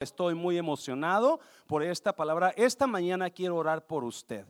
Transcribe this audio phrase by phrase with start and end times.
[0.00, 2.54] Estoy muy emocionado por esta palabra.
[2.56, 4.46] Esta mañana quiero orar por usted.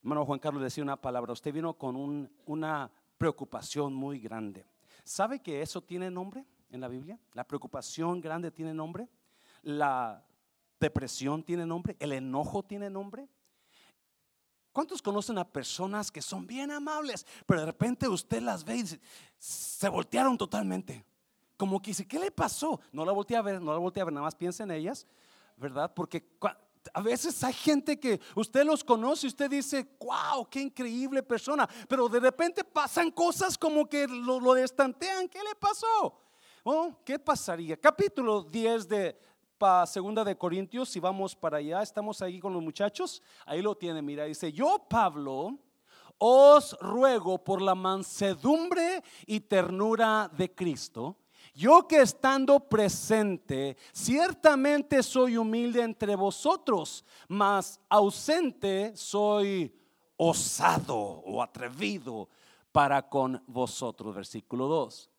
[0.00, 1.32] Hermano Juan Carlos decía una palabra.
[1.32, 4.66] Usted vino con una preocupación muy grande.
[5.04, 7.16] ¿Sabe que eso tiene nombre en la Biblia?
[7.32, 9.08] La preocupación grande tiene nombre.
[9.62, 10.26] La
[10.80, 11.96] depresión tiene nombre.
[12.00, 13.28] El enojo tiene nombre.
[14.72, 19.00] ¿Cuántos conocen a personas que son bien amables, pero de repente usted las ve y
[19.38, 21.04] se voltearon totalmente?
[21.62, 22.80] Como que dice, ¿qué le pasó?
[22.90, 25.06] No la volteé a ver, no la volteé a ver, nada más piensa en ellas,
[25.56, 25.94] ¿verdad?
[25.94, 26.26] Porque
[26.92, 32.08] a veces hay gente que usted los conoce usted dice, wow, qué increíble persona, pero
[32.08, 36.18] de repente pasan cosas como que lo, lo destantean, ¿qué le pasó?
[36.64, 37.76] Oh, ¿Qué pasaría?
[37.76, 39.20] Capítulo 10 de
[39.86, 44.02] Segunda de Corintios, si vamos para allá, estamos ahí con los muchachos, ahí lo tiene,
[44.02, 45.60] mira, dice, yo Pablo,
[46.18, 51.18] os ruego por la mansedumbre y ternura de Cristo,
[51.54, 59.74] yo que estando presente, ciertamente soy humilde entre vosotros, mas ausente soy
[60.16, 62.28] osado o atrevido
[62.72, 64.14] para con vosotros.
[64.14, 65.10] Versículo 2.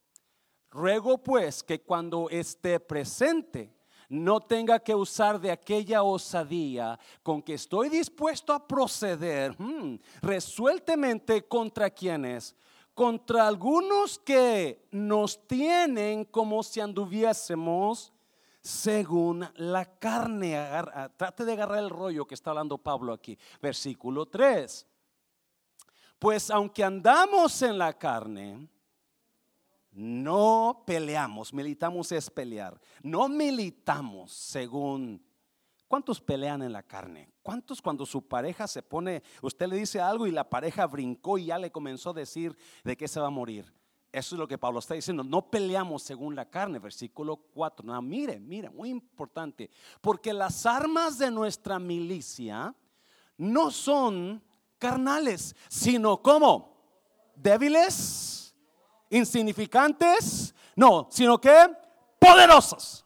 [0.70, 3.72] Ruego pues que cuando esté presente,
[4.08, 11.46] no tenga que usar de aquella osadía con que estoy dispuesto a proceder hmm, resueltamente
[11.46, 12.54] contra quienes
[12.94, 18.12] contra algunos que nos tienen como si anduviésemos
[18.60, 20.56] según la carne.
[21.16, 23.38] trate de agarrar el rollo que está hablando Pablo aquí.
[23.60, 24.86] Versículo 3.
[26.18, 28.68] Pues aunque andamos en la carne,
[29.90, 35.22] no peleamos, militamos es pelear, no militamos según
[35.88, 37.30] ¿Cuántos pelean en la carne?
[37.42, 41.46] ¿Cuántos cuando su pareja se pone, usted le dice algo y la pareja brincó y
[41.46, 43.72] ya le comenzó a decir de qué se va a morir?
[44.10, 45.24] Eso es lo que Pablo está diciendo.
[45.24, 47.84] No peleamos según la carne, versículo 4.
[47.84, 49.68] No, mire, mire, muy importante.
[50.00, 52.72] Porque las armas de nuestra milicia
[53.36, 54.40] no son
[54.78, 56.76] carnales, sino como
[57.34, 58.54] débiles,
[59.10, 61.52] insignificantes, no, sino que
[62.20, 63.04] poderosas.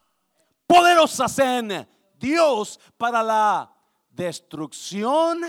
[0.66, 3.74] Poderosas en Dios para la
[4.10, 5.40] destrucción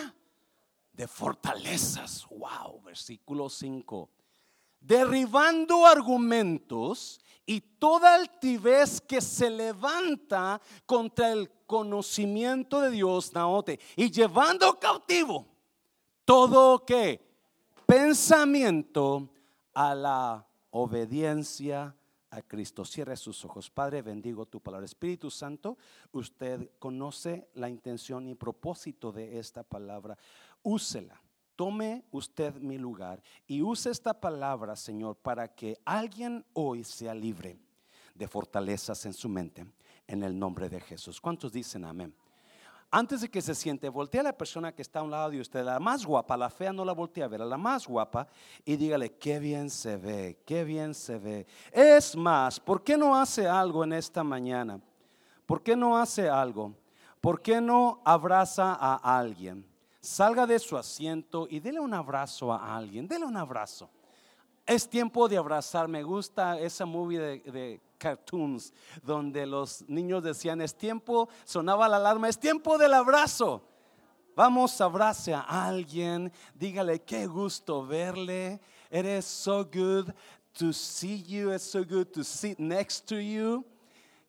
[0.93, 2.27] de fortalezas.
[2.29, 4.09] Wow, versículo 5.
[4.79, 14.11] Derribando argumentos y toda altivez que se levanta contra el conocimiento de Dios, Naote, y
[14.11, 15.47] llevando cautivo
[16.25, 17.27] todo que
[17.87, 19.29] pensamiento
[19.73, 21.95] a la obediencia
[22.31, 22.85] a Cristo.
[22.85, 23.69] Cierre sus ojos.
[23.69, 24.85] Padre, bendigo tu palabra.
[24.85, 25.77] Espíritu Santo,
[26.11, 30.17] usted conoce la intención y propósito de esta palabra.
[30.63, 31.21] Úsela.
[31.55, 37.59] Tome usted mi lugar y use esta palabra, Señor, para que alguien hoy sea libre
[38.15, 39.65] de fortalezas en su mente.
[40.07, 41.19] En el nombre de Jesús.
[41.19, 42.15] ¿Cuántos dicen amén?
[42.91, 45.39] Antes de que se siente, voltea a la persona que está a un lado de
[45.39, 48.27] usted, la más guapa, la fea no la voltea a ver, a la más guapa,
[48.65, 51.45] y dígale, qué bien se ve, qué bien se ve.
[51.71, 54.81] Es más, ¿por qué no hace algo en esta mañana?
[55.45, 56.73] ¿Por qué no hace algo?
[57.21, 59.63] ¿Por qué no abraza a alguien?
[60.01, 63.87] Salga de su asiento y dele un abrazo a alguien, dele un abrazo.
[64.65, 65.87] Es tiempo de abrazar.
[65.87, 68.73] Me gusta esa movie de cartoons
[69.03, 73.61] donde los niños decían, es tiempo, sonaba la alarma, es tiempo del abrazo.
[74.35, 78.59] Vamos, abrace a alguien, dígale qué gusto verle.
[78.89, 80.13] It is so good
[80.57, 83.65] to see you, it's so good to sit next to you.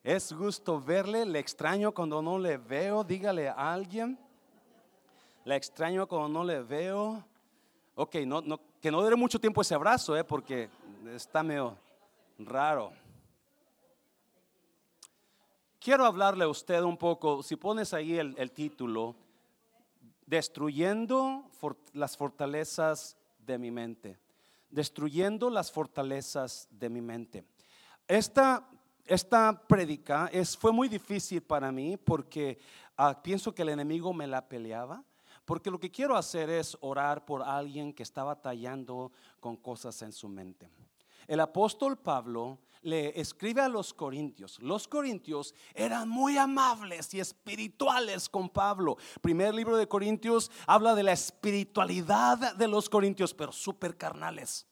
[0.03, 4.17] Es gusto verle, le extraño cuando no le veo, dígale a alguien.
[5.45, 7.23] Le extraño cuando no le veo.
[7.95, 10.69] Ok, no, no, que no dure mucho tiempo ese abrazo, eh, porque
[11.13, 11.77] está medio
[12.39, 12.91] raro.
[15.83, 19.15] Quiero hablarle a usted un poco, si pones ahí el, título,
[20.27, 21.49] destruyendo
[21.93, 24.19] las fortalezas de mi mente.
[24.69, 27.43] Destruyendo las fortalezas de mi mente.
[28.07, 28.69] Esta,
[29.07, 32.59] esta predica es, fue muy difícil para mí porque
[32.95, 35.03] ah, pienso que el enemigo me la peleaba.
[35.45, 40.11] Porque lo que quiero hacer es orar por alguien que está batallando con cosas en
[40.11, 40.69] su mente.
[41.27, 44.59] El apóstol Pablo le escribe a los corintios.
[44.59, 48.97] Los corintios eran muy amables y espirituales con Pablo.
[49.21, 54.67] Primer libro de Corintios habla de la espiritualidad de los corintios, pero súper carnales.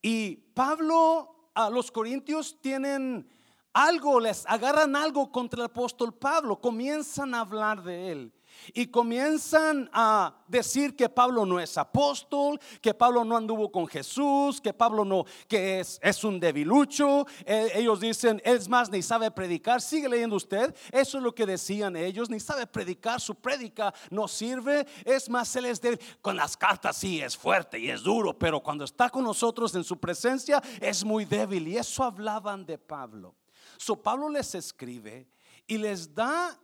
[0.00, 3.28] Y Pablo, a los corintios tienen
[3.72, 8.32] algo les agarran algo contra el apóstol Pablo, comienzan a hablar de él
[8.72, 14.60] y comienzan a decir que Pablo no es apóstol, que Pablo no anduvo con Jesús,
[14.60, 17.26] que Pablo no, que es, es un debilucho.
[17.44, 19.80] Eh, ellos dicen, es más, ni sabe predicar.
[19.80, 20.74] Sigue leyendo usted.
[20.92, 24.86] Eso es lo que decían ellos, ni sabe predicar, su prédica no sirve.
[25.04, 26.00] Es más, él es débil.
[26.20, 29.84] Con las cartas sí es fuerte y es duro, pero cuando está con nosotros en
[29.84, 31.68] su presencia es muy débil.
[31.68, 33.34] Y eso hablaban de Pablo.
[33.76, 35.28] So Pablo les escribe
[35.66, 36.58] y les da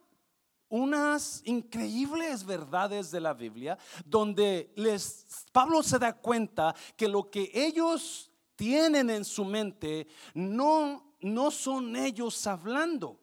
[0.70, 3.76] unas increíbles verdades de la Biblia
[4.06, 11.10] donde les Pablo se da cuenta que lo que ellos tienen en su mente no
[11.22, 13.20] no son ellos hablando,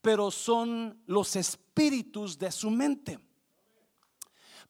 [0.00, 3.18] pero son los espíritus de su mente.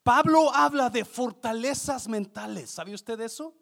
[0.02, 3.54] Pablo habla de fortalezas mentales, ¿sabe usted eso?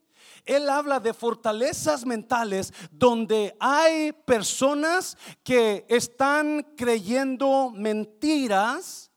[0.45, 9.11] Él habla de fortalezas mentales donde hay personas que están creyendo mentiras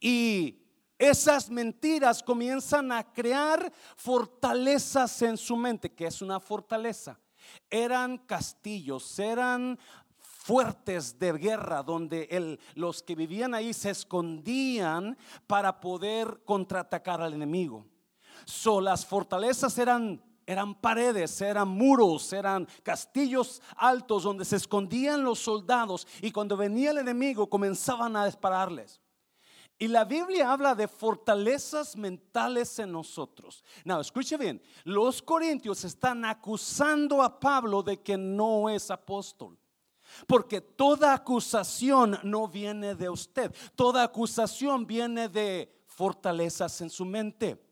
[0.00, 0.60] y
[0.98, 7.18] esas mentiras comienzan a crear fortalezas en su mente, que es una fortaleza.
[7.70, 9.78] Eran castillos, eran
[10.18, 17.86] fuertes de guerra donde los que vivían ahí se escondían para poder contraatacar al enemigo.
[18.44, 25.38] So, las fortalezas eran eran paredes, eran muros, eran castillos altos donde se escondían los
[25.38, 29.00] soldados y cuando venía el enemigo comenzaban a dispararles.
[29.78, 33.64] Y la Biblia habla de fortalezas mentales en nosotros.
[33.84, 39.56] No, escuche bien, los corintios están acusando a Pablo de que no es apóstol.
[40.26, 47.69] Porque toda acusación no viene de usted, toda acusación viene de fortalezas en su mente.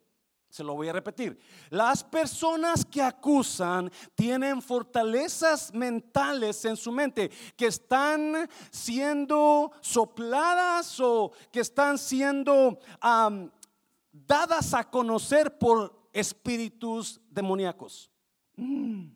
[0.48, 1.38] Se lo voy a repetir.
[1.68, 11.32] Las personas que acusan tienen fortalezas mentales en su mente que están siendo sopladas o
[11.52, 12.78] que están siendo
[14.10, 18.10] dadas a conocer por espíritus demoníacos.
[18.56, 19.08] Mm.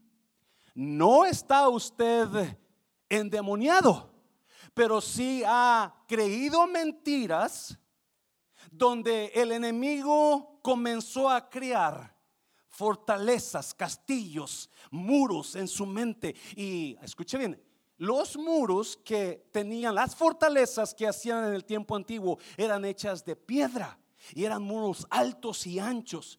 [0.75, 2.56] No está usted
[3.08, 4.11] endemoniado,
[4.75, 7.79] pero si ha creído mentiras
[8.70, 12.16] donde el enemigo comenzó a crear
[12.68, 16.34] fortalezas, castillos, muros en su mente.
[16.56, 17.62] Y escuche bien,
[17.98, 23.36] los muros que tenían, las fortalezas que hacían en el tiempo antiguo eran hechas de
[23.36, 23.98] piedra
[24.34, 26.38] y eran muros altos y anchos.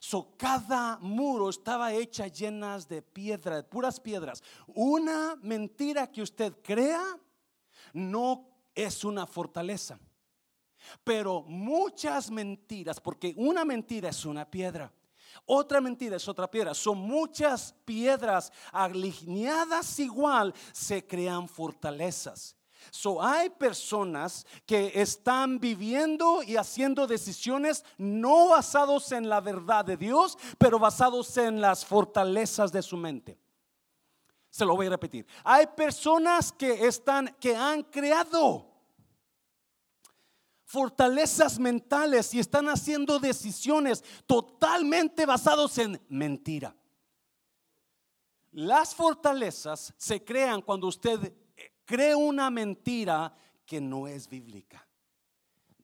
[0.00, 4.42] So, cada muro estaba hecha llenas de piedra, de puras piedras.
[4.66, 7.16] Una mentira que usted crea
[7.92, 10.00] no es una fortaleza.
[11.04, 14.92] Pero muchas mentiras, porque una mentira es una piedra.
[15.46, 16.74] Otra mentira es otra piedra.
[16.74, 22.56] Son muchas piedras alineadas igual, se crean fortalezas.
[22.90, 29.96] So, hay personas que están viviendo y haciendo decisiones no basados en la verdad de
[29.96, 33.38] Dios, pero basados en las fortalezas de su mente.
[34.50, 35.26] Se lo voy a repetir.
[35.44, 38.71] Hay personas que están que han creado
[40.72, 46.74] fortalezas mentales y están haciendo decisiones totalmente basados en mentira.
[48.52, 53.34] Las fortalezas se crean cuando usted eh, cree una mentira
[53.66, 54.88] que no es bíblica.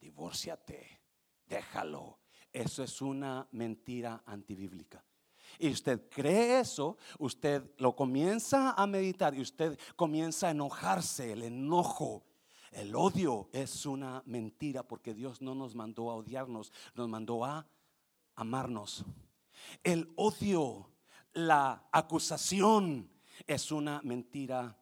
[0.01, 1.03] Divórciate,
[1.45, 2.21] déjalo.
[2.51, 5.05] Eso es una mentira antibíblica.
[5.59, 11.43] Y usted cree eso, usted lo comienza a meditar y usted comienza a enojarse, el
[11.43, 12.25] enojo
[12.73, 17.67] el odio es una mentira porque Dios no nos mandó a odiarnos, nos mandó a
[18.35, 19.05] amarnos.
[19.83, 20.91] El odio,
[21.33, 23.11] la acusación
[23.47, 24.77] es una mentira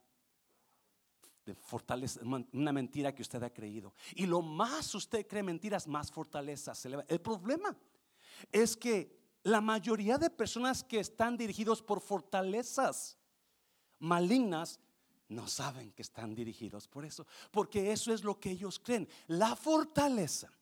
[1.45, 2.21] de fortaleza,
[2.53, 3.95] una mentira que usted ha creído.
[4.15, 7.05] Y lo más usted cree mentiras, más fortaleza se eleva.
[7.09, 7.77] El problema
[8.51, 13.17] es que la mayoría de personas que están dirigidos por fortalezas
[14.01, 14.81] malignas
[15.29, 19.09] no saben que están dirigidos por eso, porque eso es lo que ellos creen.
[19.27, 20.53] La fortaleza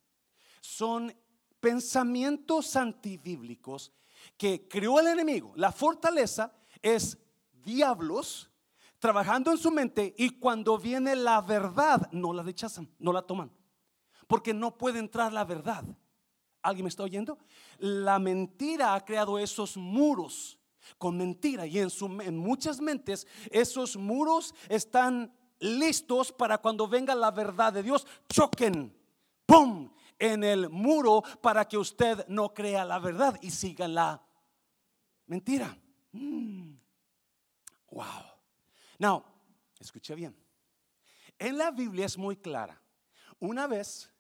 [0.61, 1.15] son
[1.61, 3.93] pensamientos antibíblicos
[4.37, 5.53] que creó el enemigo.
[5.57, 6.53] La fortaleza
[6.83, 7.19] es
[7.53, 8.51] diablos
[8.99, 13.51] trabajando en su mente y cuando viene la verdad no la rechazan, no la toman,
[14.27, 15.85] porque no puede entrar la verdad.
[16.63, 17.39] ¿Alguien me está oyendo?
[17.79, 20.59] La mentira ha creado esos muros
[20.99, 21.67] con mentira.
[21.67, 28.07] Y en, muchas mentes esos muros están listos para cuando venga la verdad de Dios,
[28.29, 28.97] choquen,
[29.47, 29.91] ¡pum!
[30.19, 34.23] en el muro para que usted no crea la verdad y siga la
[35.27, 35.77] mentira.
[36.13, 36.75] Mm.
[37.91, 38.05] Wow.
[38.99, 39.25] Now,
[39.85, 40.35] Escuche bien.
[41.39, 42.81] En la Biblia es muy clara.
[43.39, 44.11] Una vez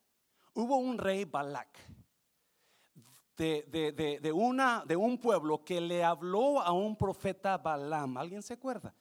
[0.53, 1.79] hubo un rey Balak
[3.37, 8.17] de, una, de un pueblo que le habló a un profeta Balaam.
[8.17, 8.95] ¿Alguien se acuerda?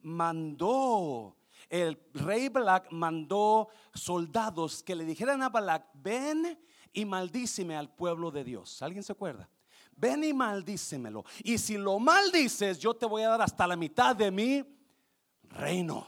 [0.00, 1.36] Mandó,
[1.68, 6.58] el rey Balak mandó soldados que le dijeran a Balak, ven
[6.92, 8.82] y maldíceme al pueblo de Dios.
[8.82, 9.48] ¿Alguien se acuerda?
[9.96, 11.24] Ven y maldícemelo.
[11.42, 14.64] Y si lo maldices, yo te voy a dar hasta la mitad de mi
[15.44, 16.06] reino.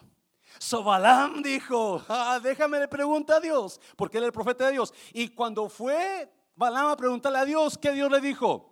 [0.58, 4.73] So Balaam dijo, ah, déjame le preguntar a Dios, porque él es el profeta de
[4.73, 4.92] Dios.
[5.12, 6.28] Y cuando fue
[6.59, 8.69] Balaam a preguntarle a Dios, ¿qué Dios le dijo?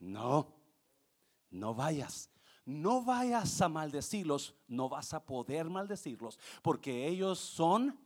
[0.00, 0.52] No,
[1.48, 2.28] no vayas.
[2.64, 7.96] No vayas a maldecirlos, no vas a poder maldecirlos, porque ellos son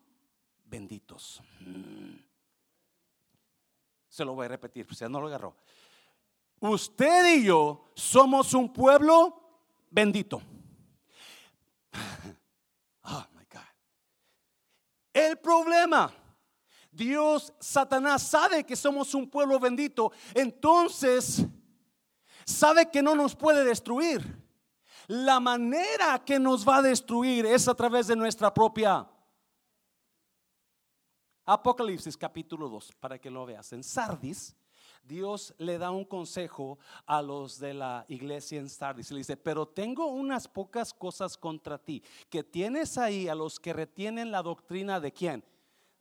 [0.67, 1.41] benditos.
[1.61, 2.17] Mm.
[4.11, 5.57] Se lo voy a repetir, pues ya no lo agarró.
[6.61, 9.41] Usted y yo somos un pueblo
[9.91, 10.43] bendito.
[13.09, 13.63] Oh my God.
[15.13, 16.13] El problema,
[16.97, 21.45] Dios, Satanás sabe que somos un pueblo bendito, entonces
[22.47, 24.45] sabe que no nos puede destruir.
[25.09, 29.07] La manera que nos va a destruir es a través de nuestra propia
[31.45, 33.73] Apocalipsis capítulo 2, para que lo veas.
[33.73, 34.57] En Sardis,
[35.05, 39.13] Dios le da un consejo a los de la iglesia en Sardis.
[39.13, 43.73] Le dice, pero tengo unas pocas cosas contra ti, que tienes ahí a los que
[43.73, 45.45] retienen la doctrina de quién?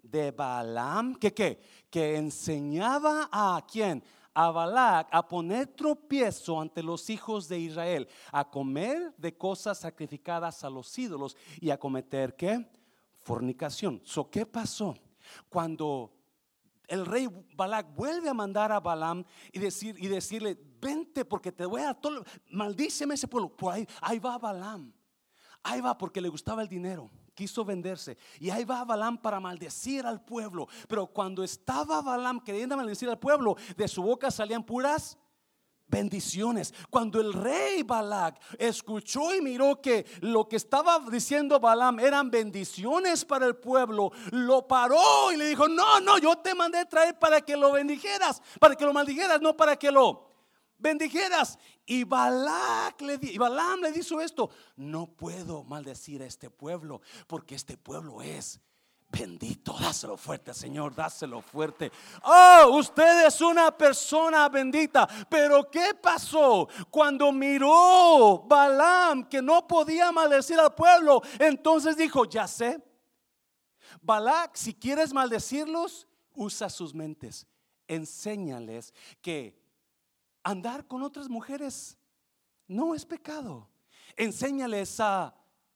[0.10, 1.60] De Balaam, que qué?
[1.90, 4.04] Que enseñaba a quién?
[4.34, 10.64] A Balac a poner tropiezo ante los hijos de Israel, a comer de cosas sacrificadas
[10.64, 12.70] a los ídolos y a cometer qué?
[13.14, 14.02] Fornicación.
[14.04, 14.96] So, ¿Qué pasó?
[15.50, 16.14] Cuando
[16.88, 21.66] el rey Balak vuelve a mandar a Balaam y, decir, y decirle, vente porque te
[21.66, 23.56] voy a todo, maldíceme ese pueblo.
[23.56, 24.94] Por ahí, ahí va Balaam.
[25.64, 27.10] Ahí va porque le gustaba el dinero.
[27.36, 28.18] Quiso venderse.
[28.40, 30.68] Y ahí va Balaam para maldecir al pueblo.
[30.88, 35.18] Pero cuando estaba Balaam queriendo maldecir al pueblo, de su boca salían puras
[35.88, 36.74] bendiciones.
[36.90, 43.26] Cuando el rey Balak escuchó y miró que lo que estaba diciendo Balaam eran bendiciones
[43.26, 47.42] para el pueblo, lo paró y le dijo, no, no, yo te mandé traer para
[47.42, 50.35] que lo bendijeras, para que lo maldijeras, no para que lo
[50.78, 51.58] bendijeras.
[51.86, 57.56] Y Balak le y Balaam le dijo esto, no puedo maldecir a este pueblo, porque
[57.56, 58.60] este pueblo es
[59.08, 61.92] Bendito, dáselo fuerte, Señor, dáselo fuerte.
[62.24, 65.08] Oh, usted es una persona bendita.
[65.30, 71.22] Pero ¿qué pasó cuando miró Balaam que no podía maldecir al pueblo?
[71.40, 72.84] Entonces dijo, ya sé.
[74.02, 77.48] Balak, si quieres maldecirlos, usa sus mentes.
[77.88, 79.65] Enséñales que
[80.46, 81.98] andar con otras mujeres
[82.68, 83.68] no es pecado.
[84.16, 85.36] Enséñales a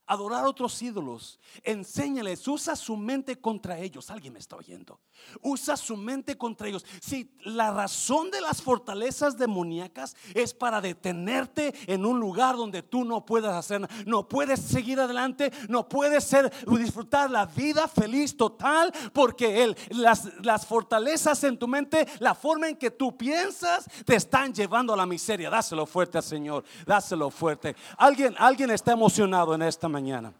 [0.09, 1.39] adorar otros ídolos.
[1.63, 4.09] Enséñales, usa su mente contra ellos.
[4.09, 4.99] Alguien me está oyendo.
[5.43, 6.83] Usa su mente contra ellos.
[6.99, 13.05] Si la razón de las fortalezas demoníacas es para detenerte en un lugar donde tú
[13.05, 18.91] no puedas hacer, no puedes seguir adelante, no puedes ser disfrutar la vida feliz total,
[19.13, 24.15] porque él, las, las fortalezas en tu mente, la forma en que tú piensas, te
[24.15, 25.51] están llevando a la miseria.
[25.51, 26.63] Dáselo fuerte al Señor.
[26.83, 27.75] Dáselo fuerte.
[27.95, 30.33] Alguien, alguien está emocionado en esta mañana mañana.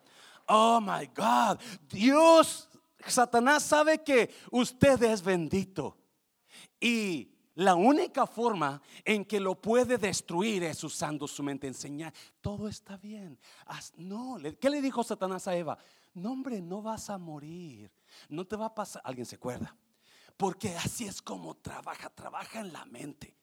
[0.47, 2.69] Oh my God, Dios,
[3.05, 5.97] Satanás sabe que usted es bendito.
[6.79, 12.67] Y la única forma en que lo puede destruir es usando su mente, enseñar, todo
[12.67, 13.37] está bien.
[13.97, 15.77] No, ¿qué le dijo Satanás a Eva?
[16.13, 17.91] No, hombre, no vas a morir.
[18.29, 19.01] No te va a pasar.
[19.05, 19.75] ¿Alguien se acuerda?
[20.37, 23.35] Porque así es como trabaja, trabaja en la mente.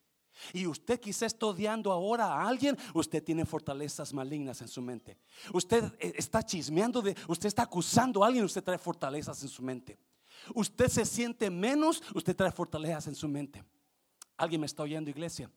[0.53, 5.17] Y usted quizá está odiando ahora a alguien, usted tiene fortalezas malignas en su mente.
[5.53, 9.63] Usted eh, está chismeando de, usted está acusando a alguien, usted trae fortalezas en su
[9.63, 9.99] mente.
[10.55, 13.65] Usted se siente menos, usted trae fortalezas en su mente.
[14.37, 15.51] ¿Alguien me está oyendo, iglesia?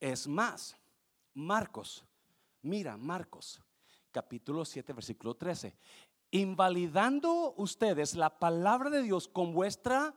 [0.00, 0.76] Es más,
[1.34, 2.04] Marcos,
[2.62, 3.60] mira, Marcos,
[4.10, 5.76] capítulo 7, versículo 13.
[6.32, 10.14] Invalidando ustedes la palabra de Dios con vuestra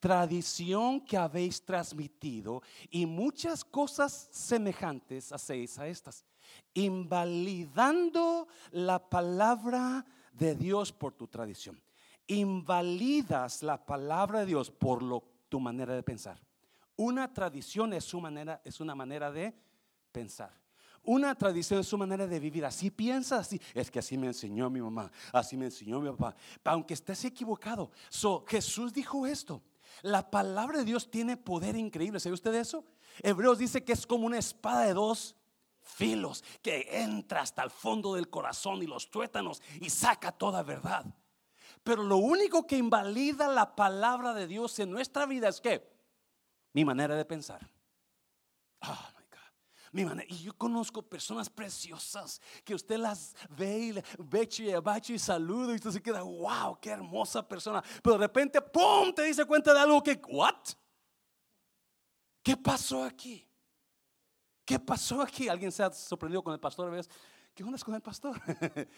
[0.00, 6.24] tradición que habéis transmitido y muchas cosas semejantes hacéis a estas,
[6.74, 11.80] invalidando la palabra de Dios por tu tradición.
[12.28, 15.02] Invalidas la palabra de Dios por
[15.48, 16.40] tu manera de pensar.
[16.96, 19.54] Una tradición es, su manera, es una manera de
[20.12, 20.50] pensar.
[21.02, 22.64] Una tradición es su manera de vivir.
[22.64, 23.60] Así piensa, así.
[23.74, 26.34] Es que así me enseñó mi mamá, así me enseñó mi papá.
[26.64, 27.92] Aunque estés equivocado.
[28.08, 29.62] So, Jesús dijo esto.
[30.02, 32.20] La palabra de Dios tiene poder increíble.
[32.20, 32.84] ¿Sabe usted eso?
[33.22, 35.36] Hebreos dice que es como una espada de dos
[35.82, 41.06] filos que entra hasta el fondo del corazón y los tuétanos y saca toda verdad.
[41.82, 45.88] Pero lo único que invalida la palabra de Dios en nuestra vida es que
[46.72, 47.70] mi manera de pensar.
[48.82, 49.15] God.
[50.28, 55.76] Y yo conozco personas preciosas que usted las ve y ve y y saluda y
[55.76, 57.82] usted se queda, wow, qué hermosa persona.
[58.02, 59.14] Pero de repente, ¡pum!
[59.14, 60.54] te dice cuenta de algo que, ¿what?
[62.42, 63.46] ¿Qué pasó aquí?
[64.64, 65.48] ¿Qué pasó aquí?
[65.48, 67.02] ¿Alguien se ha sorprendido con el pastor a
[67.54, 68.40] ¿Qué onda con el pastor?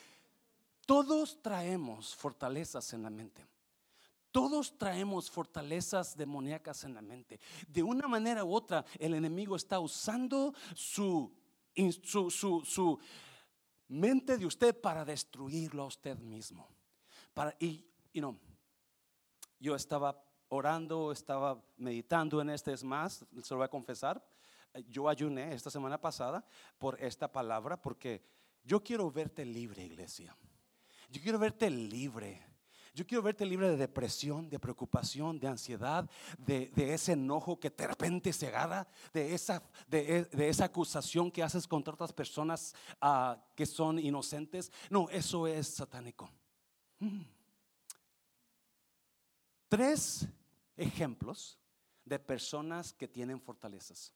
[0.86, 3.46] Todos traemos fortalezas en la mente.
[4.38, 7.40] Todos traemos fortalezas demoníacas en la mente.
[7.66, 11.34] De una manera u otra, el enemigo está usando su,
[12.04, 13.00] su, su,
[13.88, 16.68] mente de usted para destruirlo a usted mismo.
[17.34, 18.38] Para, y, know,
[19.58, 24.24] yo estaba orando, estaba meditando en este, es más, se lo voy a confesar
[24.86, 26.46] yo ayuné esta semana pasada
[26.78, 28.22] por esta palabra porque
[28.62, 30.36] yo quiero verte libre, iglesia.
[31.10, 32.47] Yo quiero verte libre.
[32.98, 37.86] Yo quiero verte libre de depresión, de preocupación, de ansiedad, de, ese enojo que de
[37.86, 43.66] repente se agarra, de esa, de, esa acusación que haces contra otras personas ah, que
[43.66, 44.72] son inocentes.
[44.90, 46.28] No, eso es satánico.
[46.98, 47.20] Mm.
[49.68, 50.26] Tres
[50.76, 51.56] ejemplos
[52.04, 54.12] de personas que tienen fortalezas.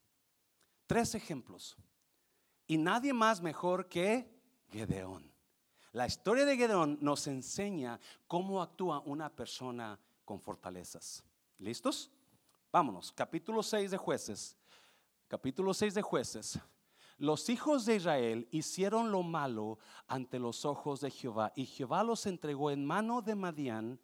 [0.88, 1.76] Tres ejemplos.
[2.66, 4.28] Y nadie más mejor que
[4.72, 5.31] Gedeón.
[5.92, 11.22] La historia de Gedeón nos enseña cómo actúa una persona con fortalezas.
[11.58, 12.10] ¿Listos?
[12.72, 14.56] Vámonos, capítulo 6 de jueces.
[15.28, 16.58] Capítulo 6 de jueces.
[17.18, 22.24] Los hijos de Israel hicieron lo malo ante los ojos de Jehová y Jehová los
[22.24, 24.00] entregó en mano de Madián.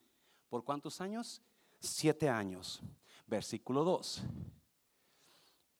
[0.50, 1.40] ¿Por cuántos años?
[1.80, 2.82] Siete años.
[3.26, 4.22] Versículo 2.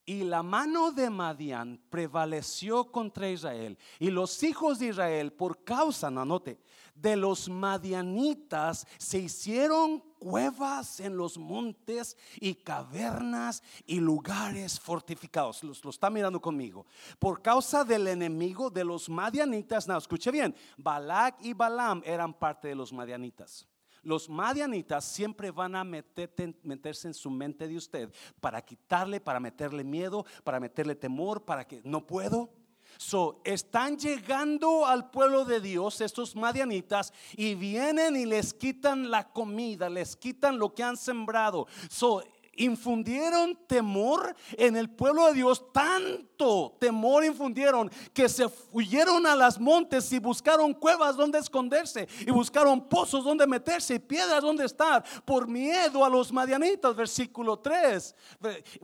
[0.08, 3.76] Y la mano de Madián prevaleció contra Israel.
[3.98, 6.58] Y los hijos de Israel, por causa, no anote,
[6.94, 15.62] de los madianitas, se hicieron cuevas en los montes y cavernas y lugares fortificados.
[15.62, 16.86] Lo, está mirando conmigo.
[17.18, 22.68] Por causa del enemigo de los madianitas, no, escuche bien, Balak y Balam eran parte
[22.68, 23.66] de los madianitas.
[24.08, 29.84] Los madianitas siempre van a meterse en su mente de usted para quitarle, para meterle
[29.84, 32.48] miedo, para meterle temor, para que no puedo.
[32.96, 39.28] So, están llegando al pueblo de Dios estos madianitas y vienen y les quitan la
[39.28, 41.66] comida, les quitan lo que han sembrado.
[41.90, 42.24] So,
[42.58, 49.58] infundieron temor en el pueblo de Dios, tanto temor infundieron que se huyeron a las
[49.58, 55.04] montes y buscaron cuevas donde esconderse y buscaron pozos donde meterse y piedras donde estar
[55.24, 58.14] por miedo a los madianitas, versículo 3.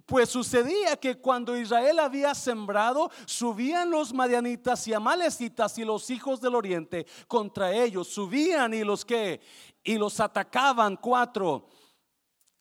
[0.07, 6.41] Pues sucedía que cuando Israel había sembrado, subían los madianitas y amalecitas y los hijos
[6.41, 9.41] del oriente contra ellos, subían y los que
[9.85, 10.97] y los atacaban.
[10.97, 11.67] Cuatro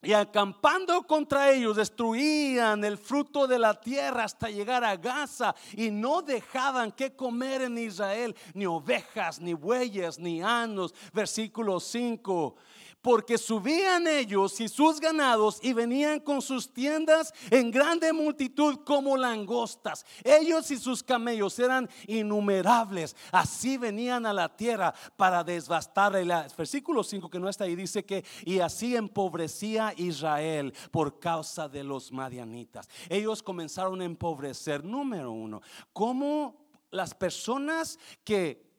[0.03, 5.89] y acampando contra ellos, destruían el fruto de la tierra hasta llegar a Gaza y
[5.91, 10.93] no dejaban que comer en Israel ni ovejas, ni bueyes, ni anos.
[11.13, 12.55] Versículo 5
[13.03, 19.17] porque subían ellos y sus ganados y venían con sus tiendas en grande multitud como
[19.17, 20.05] langostas.
[20.23, 23.15] Ellos y sus camellos eran innumerables.
[23.31, 26.45] Así venían a la tierra para devastarla.
[26.45, 31.67] El versículo 5 que no está ahí dice que y así empobrecía Israel por causa
[31.67, 32.87] de los madianitas.
[33.09, 34.83] Ellos comenzaron a empobrecer.
[34.83, 35.61] Número uno,
[35.91, 38.72] como las personas que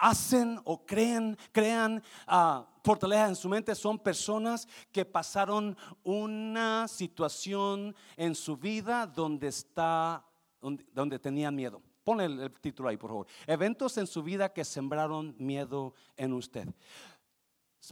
[0.00, 7.94] hacen o creen, crean uh, fortaleza en su mente son personas que pasaron una situación
[8.16, 10.24] en su vida donde está,
[10.60, 11.82] donde, tenían miedo.
[12.02, 13.26] Pon el, título ahí, por favor.
[13.46, 16.66] Eventos en su vida que sembraron miedo en usted.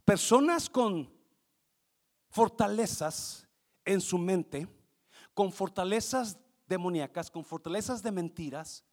[0.05, 1.11] Personas con
[2.31, 3.47] fortalezas
[3.85, 4.67] en su mente,
[5.35, 8.85] con fortalezas demoníacas, con fortalezas de mentiras,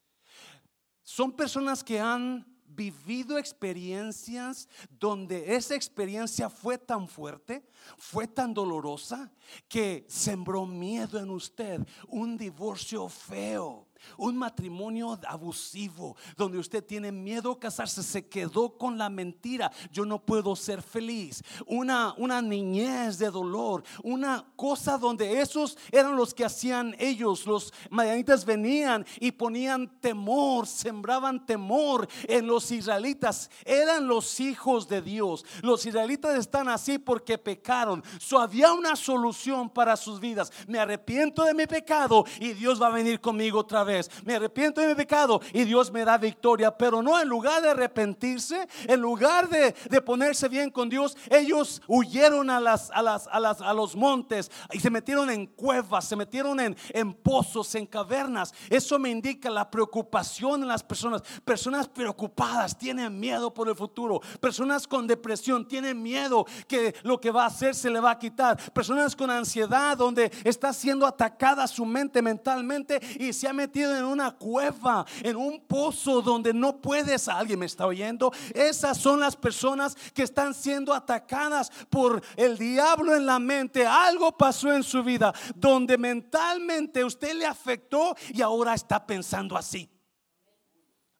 [1.01, 4.67] son personas que han vivido experiencias
[4.99, 7.63] donde esa experiencia fue tan fuerte,
[7.97, 9.31] fue tan dolorosa,
[9.67, 17.51] que sembró miedo en usted, un divorcio feo un matrimonio abusivo, donde usted tiene miedo
[17.51, 21.43] a casarse, se quedó con la mentira, yo no puedo ser feliz.
[21.65, 27.73] Una, una niñez de dolor, una cosa donde esos eran los que hacían ellos, los
[27.89, 35.45] madianitas venían y ponían temor, sembraban temor en los israelitas, eran los hijos de Dios.
[35.61, 38.03] Los israelitas están así porque pecaron.
[38.37, 40.51] Había una solución para sus vidas.
[40.67, 44.81] Me arrepiento de mi pecado y Dios va a venir conmigo otra vez me arrepiento
[44.81, 46.75] de mi pecado y Dios me da victoria.
[46.75, 52.49] Pero no, en lugar de arrepentirse, en lugar de, ponerse bien con Dios, ellos huyeron
[52.49, 56.15] a, las, a, las, a, las, a los montes y se metieron en cuevas, se
[56.15, 58.53] metieron en, en pozos, en cavernas.
[58.69, 61.21] Eso me indica la preocupación en las personas.
[61.43, 64.21] Personas preocupadas tienen miedo por el futuro.
[64.39, 68.19] Personas con depresión tienen miedo que lo que va a hacer se le va a
[68.19, 68.57] quitar.
[68.73, 74.05] Personas con ansiedad donde está siendo atacada su mente mentalmente y se ha metido en
[74.05, 77.27] una cueva, en un pozo donde no puedes.
[77.27, 78.31] Alguien me está oyendo.
[78.53, 83.85] Esas son las personas que están siendo atacadas por el diablo en la mente.
[83.85, 89.89] Algo pasó en su vida donde mentalmente usted le afectó y ahora está pensando así.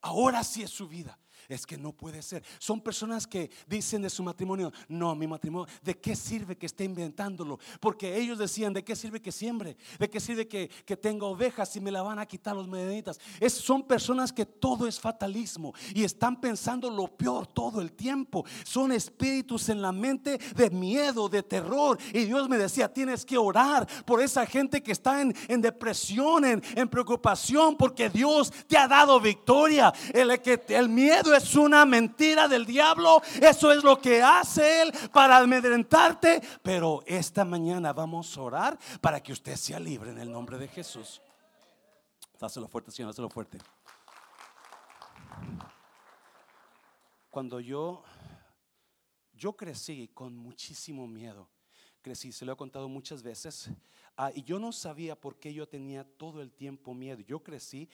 [0.02, 1.18] Ahora sí es su vida.
[1.48, 2.44] Es que no puede ser.
[2.60, 6.84] Son personas que dicen de su matrimonio, no, mi matrimonio, ¿de qué sirve que esté
[6.84, 7.60] inventándolo?
[7.80, 9.78] Porque ellos decían, ¿de qué sirve que siembre?
[10.00, 13.20] ¿De qué sirve que, que tenga ovejas si me la van a quitar los medianitas?
[13.40, 18.46] Es, son personas que todo es fatalismo y están pensando lo peor todo el tiempo.
[18.64, 21.98] Son espíritus en la mente de miedo, de terror.
[22.14, 26.64] Y Dios me decía, tienes que orar por esa gente que está en, depresión, en,
[26.76, 29.94] en, preocupación, porque Dios te ha dado victoria.
[30.14, 30.32] El,
[30.70, 33.22] el miedo es una mentira del diablo.
[33.42, 36.42] Eso es lo que hace él para amedrentarte.
[36.62, 40.68] Pero esta mañana vamos a orar para que usted sea libre en el nombre de
[40.68, 41.22] Jesús.
[42.40, 43.58] Dáselo fuerte, Señor, dáselo fuerte.
[47.30, 48.04] Cuando yo,
[49.34, 51.50] yo crecí con muchísimo miedo.
[52.02, 53.70] Crecí, se lo he contado muchas veces.
[54.16, 57.22] Ah, y yo no sabía por qué yo tenía todo el tiempo miedo.
[57.22, 57.90] Yo crecí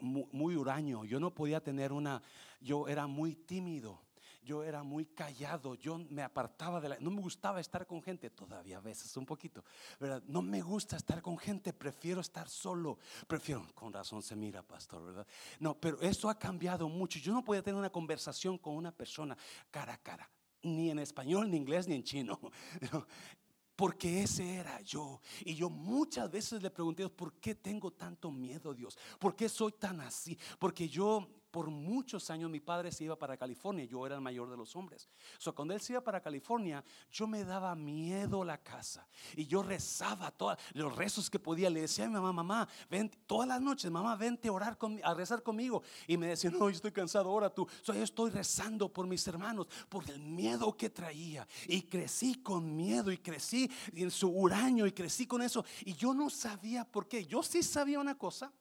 [0.00, 2.22] muy, huraño, yo no podía tener una,
[2.60, 4.00] yo era muy tímido,
[4.42, 8.30] yo era muy callado, yo me apartaba de la, no me gustaba estar con gente,
[8.30, 9.64] todavía a veces un poquito,
[9.98, 10.22] ¿verdad?
[10.26, 15.04] No me gusta estar con gente, prefiero estar solo, prefiero, con razón se mira, pastor,
[15.04, 15.26] ¿verdad?
[15.58, 19.36] No, pero eso ha cambiado mucho, yo no podía tener una conversación con una persona
[19.70, 20.30] cara a cara
[20.62, 22.40] ni en español, ni inglés, ni en chino.
[23.76, 25.20] porque ese era yo.
[25.44, 28.98] Y yo muchas veces le pregunté, ¿por qué tengo tanto miedo, Dios?
[29.18, 30.36] ¿Por qué soy tan así?
[30.58, 34.50] Porque yo por muchos años mi padre se iba para California, yo era el mayor
[34.50, 35.08] de los hombres.
[35.38, 39.06] So, cuando él se iba para California, yo me daba miedo la casa
[39.36, 41.70] y yo rezaba todos los rezos que podía.
[41.70, 45.14] Le decía a mi mamá, mamá, ven todas las noches, mamá, vente a orar a
[45.14, 45.82] rezar conmigo.
[46.06, 47.66] Y me decía, no, yo estoy cansado, ahora tú.
[47.82, 51.46] So, yo estoy rezando por mis hermanos, por el miedo que traía.
[51.68, 55.64] Y crecí con miedo y crecí en su huraño y crecí con eso.
[55.84, 57.24] Y yo no sabía por qué.
[57.24, 58.52] Yo sí sabía una cosa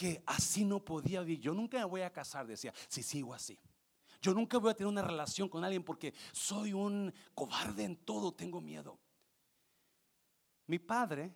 [0.00, 1.40] que así no podía vivir.
[1.40, 3.58] Yo nunca me voy a casar, decía, si sigo así.
[4.22, 8.32] Yo nunca voy a tener una relación con alguien porque soy un cobarde en todo,
[8.32, 8.98] tengo miedo.
[10.68, 11.34] Mi padre,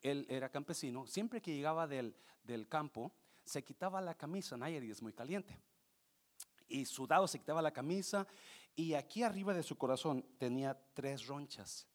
[0.00, 2.14] él era campesino, siempre que llegaba del,
[2.44, 3.12] del campo,
[3.44, 5.58] se quitaba la camisa, Nayarit es muy caliente.
[6.68, 8.28] Y sudado se quitaba la camisa
[8.76, 11.88] y aquí arriba de su corazón tenía tres ronchas.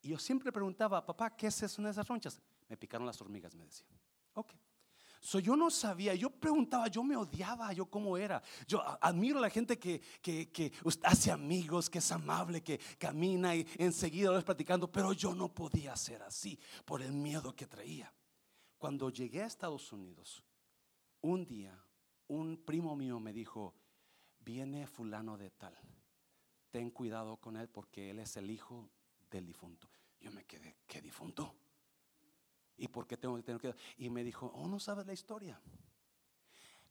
[0.00, 2.40] Y yo siempre preguntaba, papá, ¿qué es eso de esas ronchas?
[2.66, 3.86] Me picaron las hormigas, me decía.
[4.32, 4.54] Ok.
[5.20, 8.42] So, yo no sabía, yo preguntaba, yo me odiaba, yo cómo era.
[8.66, 14.28] Yo admiro la gente que, que, hace amigos, que es amable, que camina y enseguida
[14.28, 18.12] lo ves platicando, pero yo no podía ser así por el miedo que traía.
[18.78, 20.44] Cuando llegué a Estados Unidos,
[21.20, 21.76] un día
[22.28, 23.74] un primo mío me dijo,
[24.38, 25.74] viene fulano de tal,
[26.70, 28.90] ten cuidado con él porque él es el hijo
[29.30, 29.88] del difunto.
[30.20, 31.54] Yo me quedé, ¿qué difunto?
[32.78, 33.74] ¿Y por qué tengo que tener que.?
[33.98, 35.60] Y me dijo, oh, no sabes la historia.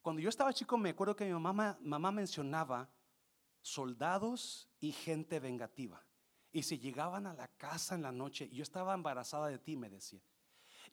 [0.01, 2.89] Cuando yo estaba chico, me acuerdo que mi mamá, mamá mencionaba
[3.61, 6.03] soldados y gente vengativa.
[6.51, 9.89] Y si llegaban a la casa en la noche, yo estaba embarazada de ti, me
[9.89, 10.21] decía.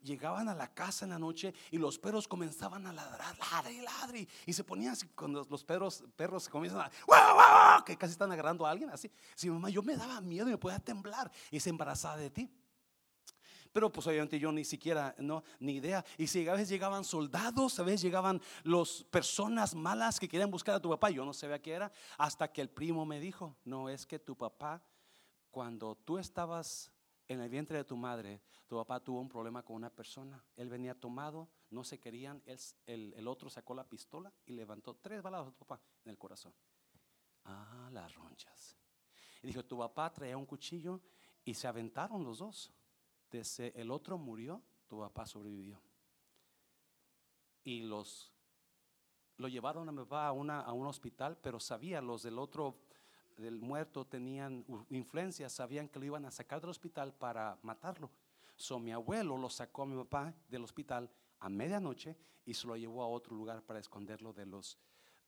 [0.01, 4.27] Llegaban a la casa en la noche y los perros comenzaban a ladrar, ladre ladre.
[4.45, 8.65] Y se ponían así, cuando los perros, perros comienzan a, ¡Wow, que casi están agarrando
[8.65, 9.09] a alguien así.
[9.33, 11.31] Si mamá, yo me daba miedo y me podía temblar.
[11.49, 12.51] Y se embarazada de ti.
[13.75, 16.05] Pero pues obviamente yo ni siquiera, no, ni idea.
[16.17, 20.75] Y si a veces llegaban soldados, a veces llegaban las personas malas que querían buscar
[20.75, 23.89] a tu papá, yo no sabía qué era, hasta que el primo me dijo, no
[23.89, 24.81] es que tu papá,
[25.51, 26.89] cuando tú estabas
[27.27, 30.41] en el vientre de tu madre, tu papá tuvo un problema con una persona.
[30.55, 32.41] Él venía tomado, no se querían,
[32.85, 36.17] el, el otro sacó la pistola y levantó tres balas a tu papá en el
[36.17, 36.53] corazón.
[37.43, 38.77] Ah, las ronchas.
[39.43, 41.01] Y dijo, tu papá traía un cuchillo
[41.43, 42.71] y se aventaron los dos
[43.57, 45.81] el otro murió, tu papá sobrevivió.
[47.63, 48.35] Y los
[49.37, 52.75] lo llevaron a mi papá a, una, un hospital, pero sabía, los del otro,
[53.37, 58.09] del muerto, tenían influencia, sabían que lo iban a sacar del hospital para matarlo.
[58.55, 62.77] So mi abuelo lo sacó a mi papá del hospital a medianoche y se lo
[62.77, 64.77] llevó a otro lugar para esconderlo de los,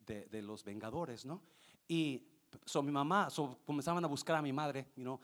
[0.06, 1.42] de, los vengadores, ¿no?
[1.88, 2.24] Y
[2.66, 5.20] so, mi mamá, so, comenzaban a buscar a mi madre, you know,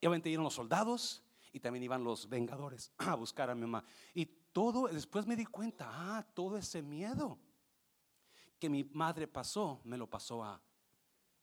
[0.00, 1.22] obviamente iban los soldados
[1.54, 3.84] y también iban los vengadores a buscar a mi mamá.
[4.12, 7.38] Y todo, después me di cuenta, ah, todo ese miedo
[8.58, 10.60] que mi madre pasó, me lo pasó a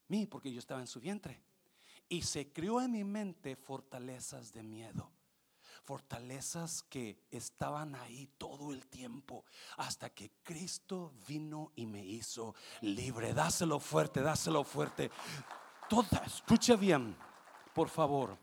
[0.10, 1.42] mí, porque yo estaba en su vientre.
[2.10, 5.12] Y se crió en mi mente fortalezas de miedo
[5.84, 9.44] fortalezas que estaban ahí todo el tiempo
[9.78, 13.34] hasta que Cristo vino y me hizo libre.
[13.34, 15.10] Dáselo fuerte, dáselo fuerte.
[15.90, 17.18] Toda, escucha bien,
[17.74, 18.38] por favor.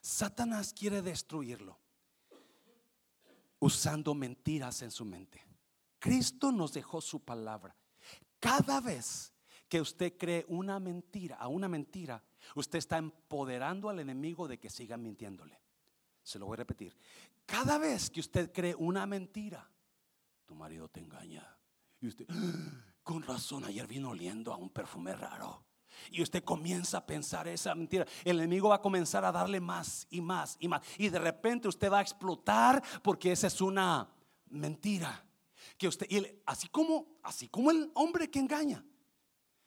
[0.00, 1.78] Satanás quiere destruirlo
[3.58, 5.44] usando mentiras en su mente.
[5.98, 7.76] Cristo nos dejó su palabra.
[8.38, 9.34] Cada vez
[9.68, 12.22] que usted cree una mentira, a una mentira,
[12.54, 15.60] usted está empoderando al enemigo de que siga mintiéndole.
[16.22, 16.96] Se lo voy a repetir.
[17.44, 19.70] Cada vez que usted cree una mentira,
[20.46, 21.46] tu marido te engaña.
[22.00, 22.26] Y usted,
[23.02, 25.66] con razón, ayer vino oliendo a un perfume raro.
[26.10, 28.06] Y usted comienza a pensar esa mentira.
[28.24, 30.82] El enemigo va a comenzar a darle más y más y más.
[30.98, 34.08] Y de repente usted va a explotar porque esa es una
[34.48, 35.24] mentira.
[35.76, 36.06] Que usted,
[36.46, 38.84] así como, así como el hombre que engaña.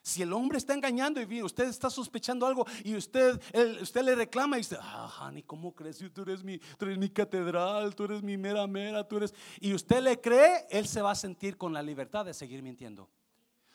[0.05, 3.41] Si el hombre está engañando y usted está sospechando algo y usted,
[3.81, 6.03] usted le reclama y dice, ah, honey, ¿cómo crees?
[6.13, 9.33] Tú eres, mi, tú eres mi catedral, tú eres mi mera mera, tú eres...
[9.61, 13.09] Y usted le cree, él se va a sentir con la libertad de seguir mintiendo.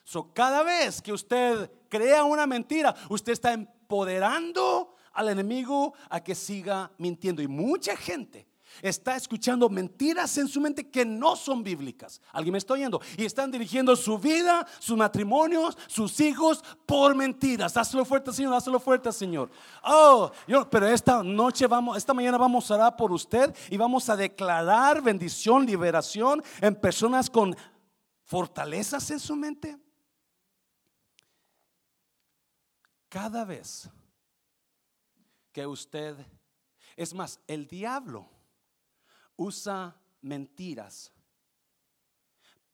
[0.09, 6.35] So, cada vez que usted crea una mentira, usted está empoderando al enemigo a que
[6.35, 7.43] siga mintiendo.
[7.43, 8.49] Y mucha gente
[8.81, 12.23] está escuchando mentiras en su mente que no son bíblicas.
[12.33, 13.03] ¿Alguien me está oyendo?
[13.19, 17.77] Y están dirigiendo su vida, sus matrimonios, sus hijos por mentiras.
[17.77, 19.51] Hazlo fuerte, Señor, hazlo fuerte, Señor.
[19.85, 20.31] Oh,
[20.71, 25.03] pero esta noche vamos, esta mañana vamos a orar por usted y vamos a declarar
[25.03, 27.55] bendición, liberación en personas con
[28.25, 29.77] fortalezas en su mente.
[33.09, 33.89] Cada vez
[35.53, 36.17] que usted,
[36.97, 38.29] es más, el diablo
[39.37, 41.13] usa mentiras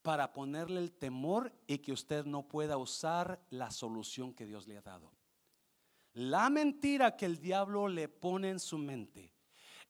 [0.02, 4.76] para ponerle el temor y que usted no pueda usar la solución que Dios le
[4.76, 5.12] ha dado.
[6.12, 9.32] La mentira que el diablo le pone en su mente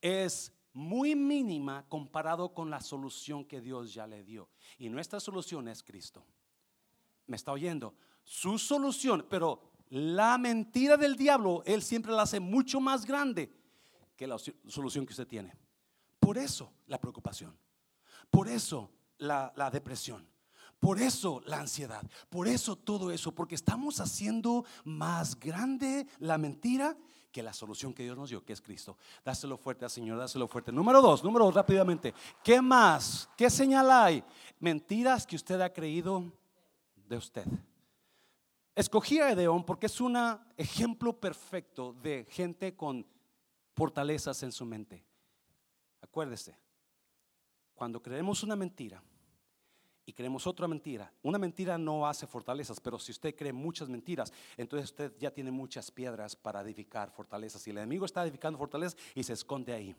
[0.00, 4.48] es muy mínima comparado con la solución que Dios ya le dio.
[4.78, 6.24] Y nuestra solución es Cristo.
[7.26, 7.94] ¿Me está oyendo?
[8.22, 13.48] Su solución, pero la mentira del diablo, él siempre la hace mucho más grande
[14.16, 15.56] que la solución que usted tiene.
[16.18, 17.56] Por eso la preocupación,
[18.28, 20.26] por eso la, depresión,
[20.80, 26.96] por eso la ansiedad, por eso todo eso, porque estamos haciendo más grande la mentira
[27.30, 28.96] que la solución que Dios nos dio, que es Cristo.
[29.24, 30.72] Dáselo fuerte al Señor, dáselo fuerte.
[30.72, 32.12] Número dos, número dos, rápidamente.
[32.42, 33.28] ¿Qué más?
[33.36, 34.24] ¿Qué señal hay?
[34.58, 36.32] Mentiras que usted ha creído
[37.08, 37.46] de usted.
[38.74, 40.16] Escogí a Edeón porque es un
[40.56, 43.06] ejemplo perfecto de gente con
[43.72, 45.04] fortalezas en su mente.
[46.00, 46.56] Acuérdese,
[47.74, 49.02] cuando creemos una mentira
[50.06, 54.32] y creemos otra mentira, una mentira no hace fortalezas, pero si usted cree muchas mentiras,
[54.56, 57.66] entonces usted ya tiene muchas piedras para edificar fortalezas.
[57.66, 59.94] Y el enemigo está edificando fortalezas y se esconde ahí.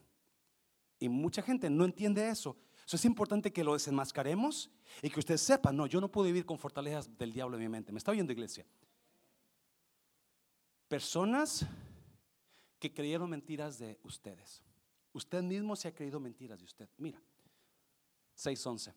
[0.99, 2.57] Y mucha gente no entiende eso.
[2.85, 4.69] Eso es importante que lo desenmascaremos
[5.01, 7.69] y que usted sepa, no, yo no puedo vivir con fortalezas del diablo en mi
[7.69, 7.91] mente.
[7.91, 8.65] ¿Me está oyendo iglesia?
[10.87, 11.65] Personas
[12.79, 14.61] que creyeron mentiras de ustedes.
[15.13, 16.87] Usted mismo se ha creído mentiras de usted.
[16.97, 17.19] Mira,
[18.37, 18.93] 6.11.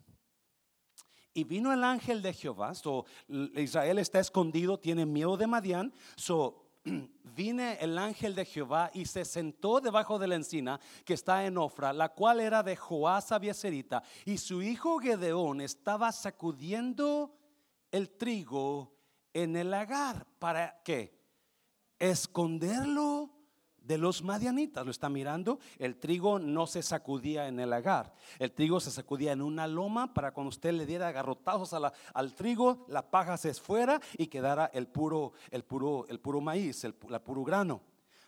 [1.32, 2.74] Y vino el ángel de Jehová.
[2.74, 3.06] So,
[3.54, 5.94] Israel está escondido, tiene miedo de Madián.
[6.16, 6.67] So,
[7.36, 11.58] vine el ángel de Jehová y se sentó debajo de la encina que está en
[11.58, 14.02] Ofra, la cual era de Joás Abieserita.
[14.24, 17.36] Y su hijo Gedeón estaba sacudiendo
[17.90, 18.92] el trigo
[19.32, 20.26] en el lagar.
[20.38, 21.16] ¿Para qué?
[21.98, 23.37] Esconderlo
[23.88, 24.84] de los madianitas.
[24.84, 25.58] Lo está mirando.
[25.78, 28.14] El trigo no se sacudía en el lagar.
[28.38, 32.84] El trigo se sacudía en una loma para cuando usted le diera agarrotazos al trigo,
[32.88, 37.42] la paja se esfuera y quedara el puro, el puro, el puro maíz, el, puro
[37.42, 37.80] grano.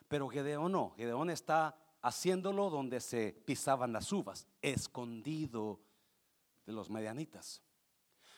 [0.08, 0.94] Pero Gedeón no.
[0.96, 5.80] Gedeón está haciéndolo donde se pisaban las uvas, escondido
[6.64, 7.62] de los madianitas.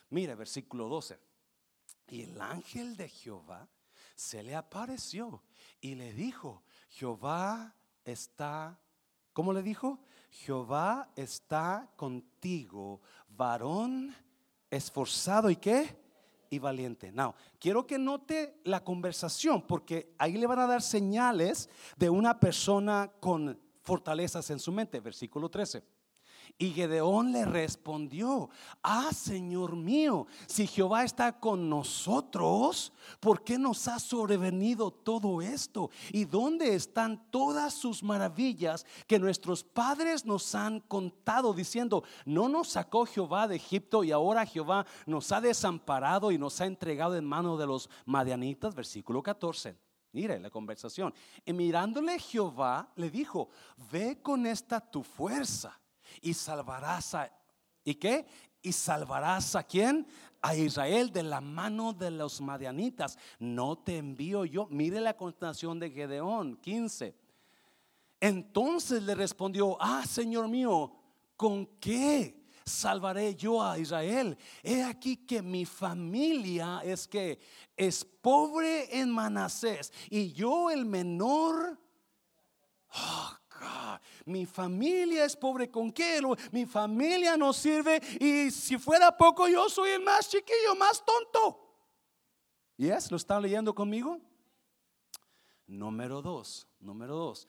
[0.09, 1.17] Mire, versículo 12.
[2.09, 3.69] Y el ángel de Jehová
[4.13, 5.41] se le apareció
[5.79, 7.73] y le dijo, Jehová
[8.05, 8.79] está,
[9.33, 9.99] ¿cómo le dijo?
[10.29, 14.15] Jehová está contigo, varón
[14.69, 15.97] esforzado y qué?
[16.51, 17.11] Y valiente.
[17.11, 22.39] Now, quiero que note la conversación porque ahí le van a dar señales de una
[22.39, 24.99] persona con fortalezas en su mente.
[24.99, 25.83] Versículo 13.
[26.59, 28.49] Y Gedeón le respondió,
[28.83, 35.89] ah, Señor mío, si Jehová está con nosotros, ¿por qué nos ha sobrevenido todo esto?
[36.11, 42.69] ¿Y dónde están todas sus maravillas que nuestros padres nos han contado diciendo, no nos
[42.69, 47.25] sacó Jehová de Egipto y ahora Jehová nos ha desamparado y nos ha entregado en
[47.25, 48.75] mano de los madianitas?
[48.75, 49.75] Versículo 14.
[50.11, 51.11] Mire la conversación.
[51.43, 53.49] Y mirándole Jehová le dijo,
[53.91, 55.79] ve con esta tu fuerza
[56.21, 57.31] y salvarás a
[57.83, 58.25] ¿y qué?
[58.61, 60.07] Y salvarás a quién?
[60.41, 63.17] A Israel de la mano de los madianitas.
[63.39, 64.67] No te envío yo.
[64.69, 67.15] Mire la continuación de Gedeón 15.
[68.19, 70.95] Entonces le respondió, ah, Señor mío,
[71.35, 74.37] ¿con qué salvaré yo a Israel?
[74.61, 77.39] He aquí que mi familia es que
[77.75, 81.77] es pobre en Manasés y yo el menor.
[82.95, 83.31] Oh,
[84.25, 86.21] mi familia es pobre con qué?
[86.51, 91.59] Mi familia no sirve y si fuera poco yo soy el más chiquillo, más tonto.
[92.77, 93.11] ¿Yes?
[93.11, 94.19] ¿Lo están leyendo conmigo?
[95.67, 97.47] Número dos, número dos.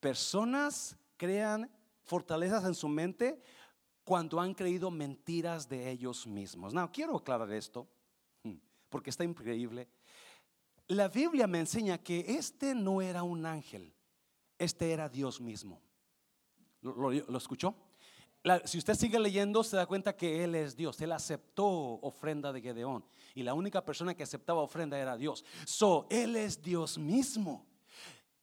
[0.00, 1.70] Personas crean
[2.04, 3.42] fortalezas en su mente
[4.04, 6.74] cuando han creído mentiras de ellos mismos.
[6.74, 7.86] No, quiero aclarar esto
[8.42, 8.54] hmm,
[8.88, 9.88] porque está increíble.
[10.88, 13.94] La Biblia me enseña que este no era un ángel.
[14.60, 15.80] Este era Dios mismo.
[16.82, 17.74] ¿Lo, escuchó?
[18.66, 21.00] si usted sigue leyendo, se da cuenta que Él es Dios.
[21.00, 23.02] Él aceptó ofrenda de Gedeón.
[23.34, 25.46] Y la única persona que aceptaba ofrenda era Dios.
[25.64, 27.66] So, Él es Dios mismo.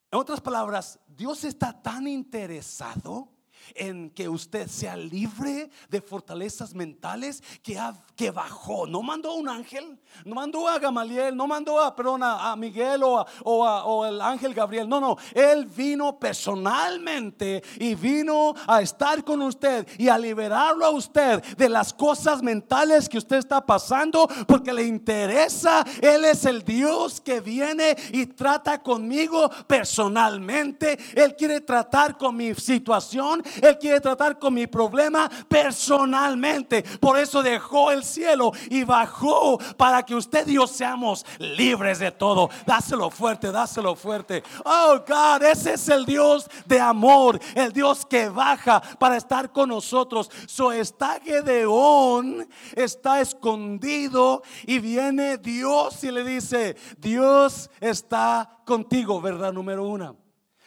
[0.10, 3.37] En otras palabras, Dios está tan interesado
[3.76, 7.80] en que usted sea libre de fortalezas mentales que,
[8.16, 8.88] que bajó.
[8.88, 13.26] No mandó un ángel, no mandó a Gamaliel, no mandó a, perdón, a, Miguel o,
[13.44, 14.88] o, el ángel Gabriel.
[14.88, 20.90] No, no, él vino personalmente y vino a estar con usted y a liberarlo a
[20.90, 25.86] usted de las cosas mentales que usted está pasando porque le interesa.
[26.02, 30.98] Él es el Dios que viene y trata conmigo personalmente.
[31.16, 36.84] Él quiere tratar con mi situación él quiere tratar con mi problema personalmente.
[37.00, 42.12] Por eso dejó el cielo y bajó para que usted y yo seamos libres de
[42.12, 42.50] todo.
[42.66, 44.44] Dáselo fuerte, dáselo fuerte.
[44.66, 49.70] Oh God, ese es el Dios de amor, el Dios que baja para estar con
[49.70, 50.30] nosotros.
[50.48, 59.54] So está Gedeón, está escondido y viene Dios y le dice, Dios está contigo, verdad
[59.54, 60.18] número uno.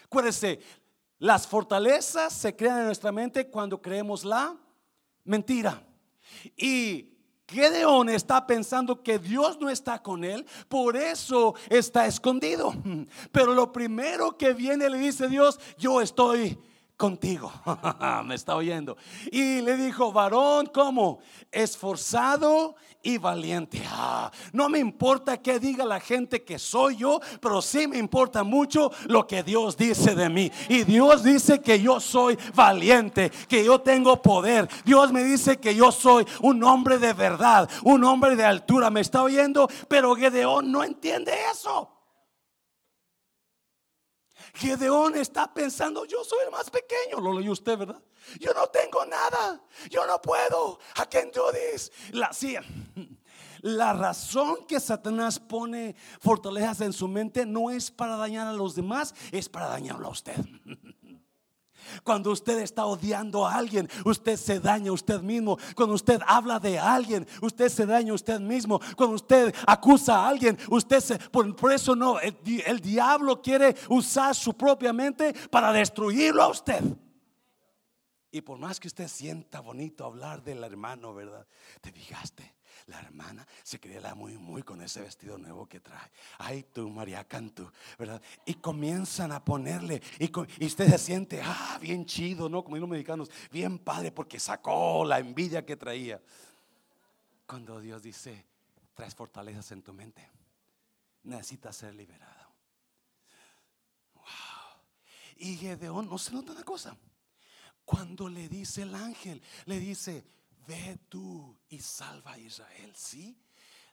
[0.05, 0.59] Acuérdese,
[1.21, 4.57] las fortalezas se crean en nuestra mente cuando creemos la
[5.23, 5.87] mentira.
[6.57, 7.11] Y
[7.47, 12.73] Gedeón está pensando que Dios no está con él, por eso está escondido.
[13.33, 16.59] Pero lo primero que viene le dice Dios, yo estoy
[17.01, 17.51] contigo.
[18.27, 18.99] Me está oyendo.
[19.33, 21.21] Y le dijo, varón, ¿cómo?
[21.51, 23.83] Esforzado y valiente.
[23.91, 28.43] Ah, no me importa que diga la gente que soy yo, pero sí me importa
[28.43, 30.53] mucho lo que Dios dice de mí.
[30.69, 34.69] Y Dios dice que yo soy valiente, que yo tengo poder.
[34.85, 38.91] Dios me dice que yo soy un hombre de verdad, un hombre de altura.
[38.91, 39.69] ¿Me está oyendo?
[39.89, 42.00] Pero Gedeón no entiende eso.
[44.55, 47.21] Gedeón está pensando, yo soy el más pequeño.
[47.21, 48.03] Lo leyó usted, ¿verdad?
[48.39, 49.61] Yo no tengo nada.
[49.89, 50.79] Yo no puedo.
[50.97, 51.91] ¿A quién do this?
[52.13, 52.31] La,
[53.63, 58.75] la razón que Satanás pone fortalezas en su mente no es para dañar a los
[58.75, 60.37] demás, es para dañarlo a usted.
[62.03, 65.59] Cuando usted está odiando a alguien, usted se daña a usted mismo.
[65.75, 68.81] Cuando usted habla de alguien, usted se daña a usted mismo.
[68.97, 71.19] Cuando usted acusa a alguien, usted se...
[71.19, 76.83] Por, eso no, el, el diablo quiere usar su propia mente para destruirlo a usted.
[78.33, 81.47] Y por más que usted sienta bonito hablar del hermano, ¿verdad?
[81.81, 82.60] Te fijaste
[82.91, 86.11] la hermana se creía muy, muy con ese vestido nuevo que trae.
[86.39, 88.21] Ay, tú, María Cantú, ¿verdad?
[88.45, 92.65] Y comienzan a ponerle, y, y, usted se siente, ah, bien chido, ¿no?
[92.65, 96.21] Como los mexicanos, bien padre, porque sacó la envidia que traía.
[97.47, 98.45] Cuando Dios dice,
[98.95, 100.29] traes fortalezas en tu mente,
[101.23, 102.51] necesitas ser liberado.
[104.15, 104.25] Wow.
[105.37, 106.97] Y Gedeón, no se nota una cosa.
[107.85, 110.25] Cuando le dice el ángel, le dice,
[110.71, 112.93] ve tú y salva a Israel.
[112.95, 113.37] ¿Sí?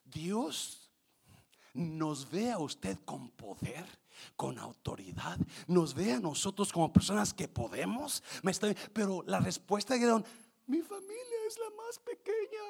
[0.06, 0.92] Dios
[1.74, 3.86] nos ve a usted con poder,
[4.36, 5.38] con autoridad,
[5.68, 8.24] nos ve a nosotros como personas que podemos.
[8.94, 10.26] Pero la respuesta de Gedeón,
[10.68, 12.66] mi familia es la más pequeña,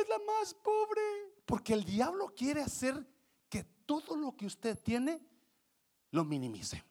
[0.00, 1.02] es la más pobre,
[1.46, 3.06] porque el diablo quiere hacer
[3.48, 5.20] que todo lo que usted tiene
[6.10, 6.84] lo minimice.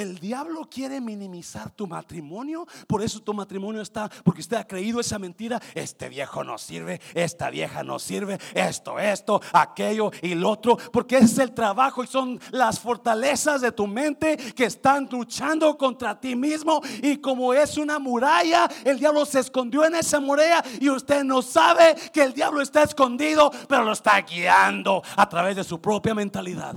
[0.00, 4.98] El diablo quiere minimizar tu matrimonio, por eso tu matrimonio está, porque usted ha creído
[4.98, 10.52] esa mentira, este viejo no sirve, esta vieja no sirve, esto, esto, aquello y lo
[10.52, 15.76] otro, porque es el trabajo y son las fortalezas de tu mente que están luchando
[15.76, 20.64] contra ti mismo y como es una muralla, el diablo se escondió en esa muralla
[20.80, 25.56] y usted no sabe que el diablo está escondido, pero lo está guiando a través
[25.56, 26.74] de su propia mentalidad.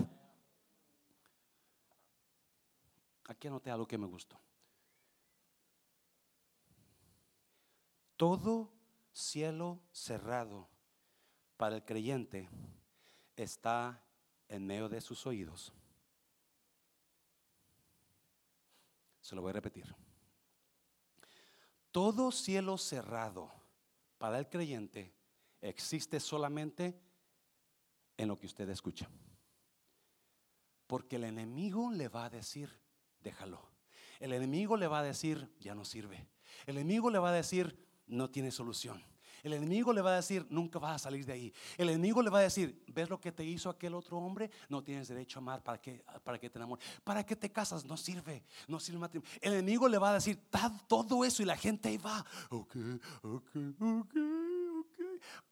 [3.44, 4.40] Aquí anoté algo que me gustó.
[8.16, 8.72] Todo
[9.12, 10.70] cielo cerrado
[11.58, 12.48] para el creyente
[13.36, 14.02] está
[14.48, 15.74] en medio de sus oídos.
[19.20, 19.94] Se lo voy a repetir.
[21.92, 23.52] Todo cielo cerrado
[24.20, 25.14] para el creyente
[25.60, 26.98] existe solamente
[28.16, 29.10] en lo que usted escucha.
[30.88, 32.83] Porque el enemigo le va a decir,
[33.24, 33.62] déjalo.
[34.20, 36.28] El enemigo le va a decir, ya no sirve.
[36.66, 39.04] El enemigo le va a decir, no tiene solución.
[39.44, 41.54] El enemigo le va a decir, nunca vas a salir de ahí.
[41.78, 44.50] El enemigo le va a decir, ¿ves lo que te hizo aquel otro hombre?
[44.70, 46.86] No tienes derecho a amar para que, para que te enamores.
[47.04, 47.84] ¿Para que te casas?
[47.84, 49.30] No sirve, no sirve el matrimonio.
[49.42, 50.40] El enemigo le va a decir
[50.88, 52.76] todo eso y la gente ahí va, ok,
[53.24, 53.50] ok,
[53.82, 54.43] ok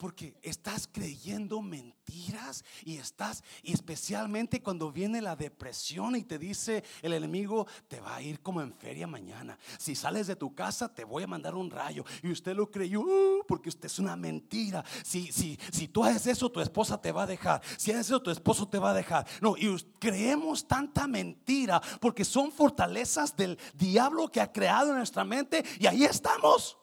[0.01, 6.83] porque estás creyendo mentiras y estás, y especialmente cuando viene la depresión y te dice
[7.03, 9.59] el enemigo, te va a ir como en feria mañana.
[9.77, 12.03] Si sales de tu casa, te voy a mandar un rayo.
[12.23, 14.83] Y usted lo creyó uh, porque usted es una mentira.
[15.03, 17.61] Si, si, si tú haces eso, tu esposa te va a dejar.
[17.77, 19.27] Si haces eso, tu esposo te va a dejar.
[19.39, 25.23] No, y creemos tanta mentira porque son fortalezas del diablo que ha creado en nuestra
[25.23, 26.75] mente y ahí estamos.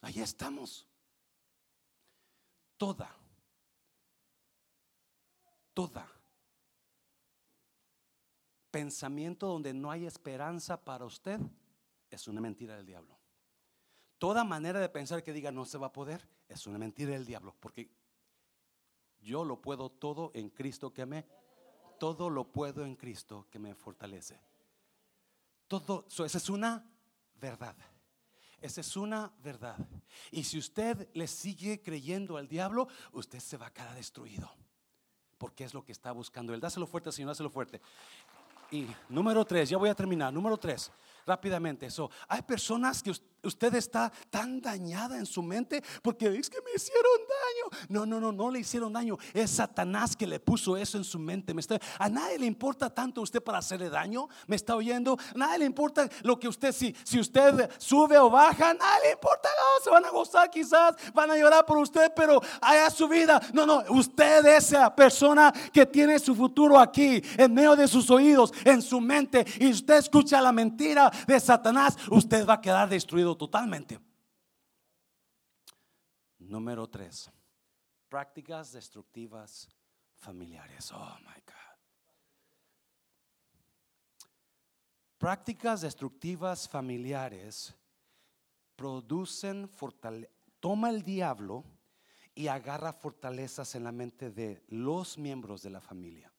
[0.00, 0.88] Ahí estamos.
[2.76, 3.14] Toda,
[5.72, 6.14] toda
[8.74, 11.38] pensamiento donde no hay esperanza para usted
[12.10, 13.16] es una mentira del diablo.
[14.18, 17.24] Toda manera de pensar que diga no se va a poder es una mentira del
[17.24, 17.88] diablo, porque
[19.20, 21.24] yo lo puedo todo en Cristo que me,
[22.00, 24.40] todo lo puedo en Cristo que me fortalece.
[25.68, 26.84] Todo, eso es una
[27.36, 27.76] verdad.
[28.64, 29.76] Esa es una verdad.
[30.30, 34.50] Y si usted le sigue creyendo al diablo, usted se va a quedar destruido.
[35.36, 36.60] Porque es lo que está buscando él.
[36.60, 37.82] Dáselo fuerte, Señor, dáselo fuerte.
[38.70, 40.32] Y número tres, ya voy a terminar.
[40.32, 40.90] Número tres,
[41.26, 41.84] rápidamente.
[41.84, 46.58] Eso, hay personas que usted usted está tan dañada en su mente porque es que
[46.62, 47.86] me hicieron daño.
[47.88, 49.18] No, no, no, no le hicieron daño.
[49.32, 51.54] Es Satanás que le puso eso en su mente.
[51.54, 54.28] Me está, a nadie le importa tanto usted para hacerle daño.
[54.46, 55.16] ¿Me está oyendo?
[55.34, 59.48] Nadie le importa lo que usted, si, si usted sube o baja, nadie le importa.
[59.48, 63.40] No, se van a gozar quizás, van a llorar por usted, pero haya su vida.
[63.52, 68.10] No, no, usted es esa persona que tiene su futuro aquí, en medio de sus
[68.10, 69.44] oídos, en su mente.
[69.58, 74.00] Y usted escucha la mentira de Satanás, usted va a quedar destruido totalmente.
[76.38, 77.30] Número tres,
[78.08, 79.68] prácticas destructivas
[80.16, 80.92] familiares.
[80.92, 81.54] Oh my God.
[85.18, 87.74] Prácticas destructivas familiares
[88.76, 90.30] producen fortaleza.
[90.60, 91.64] Toma el diablo
[92.34, 96.32] y agarra fortalezas en la mente de los miembros de la familia.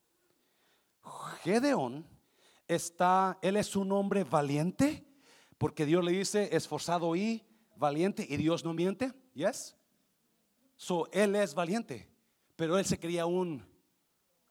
[1.42, 2.06] Gedeón
[2.68, 5.15] está, él es un hombre valiente
[5.58, 7.44] porque Dios le dice esforzado y
[7.76, 9.14] valiente y Dios no miente.
[9.34, 9.76] Yes.
[10.76, 12.10] So él es valiente,
[12.56, 13.66] pero él se creía un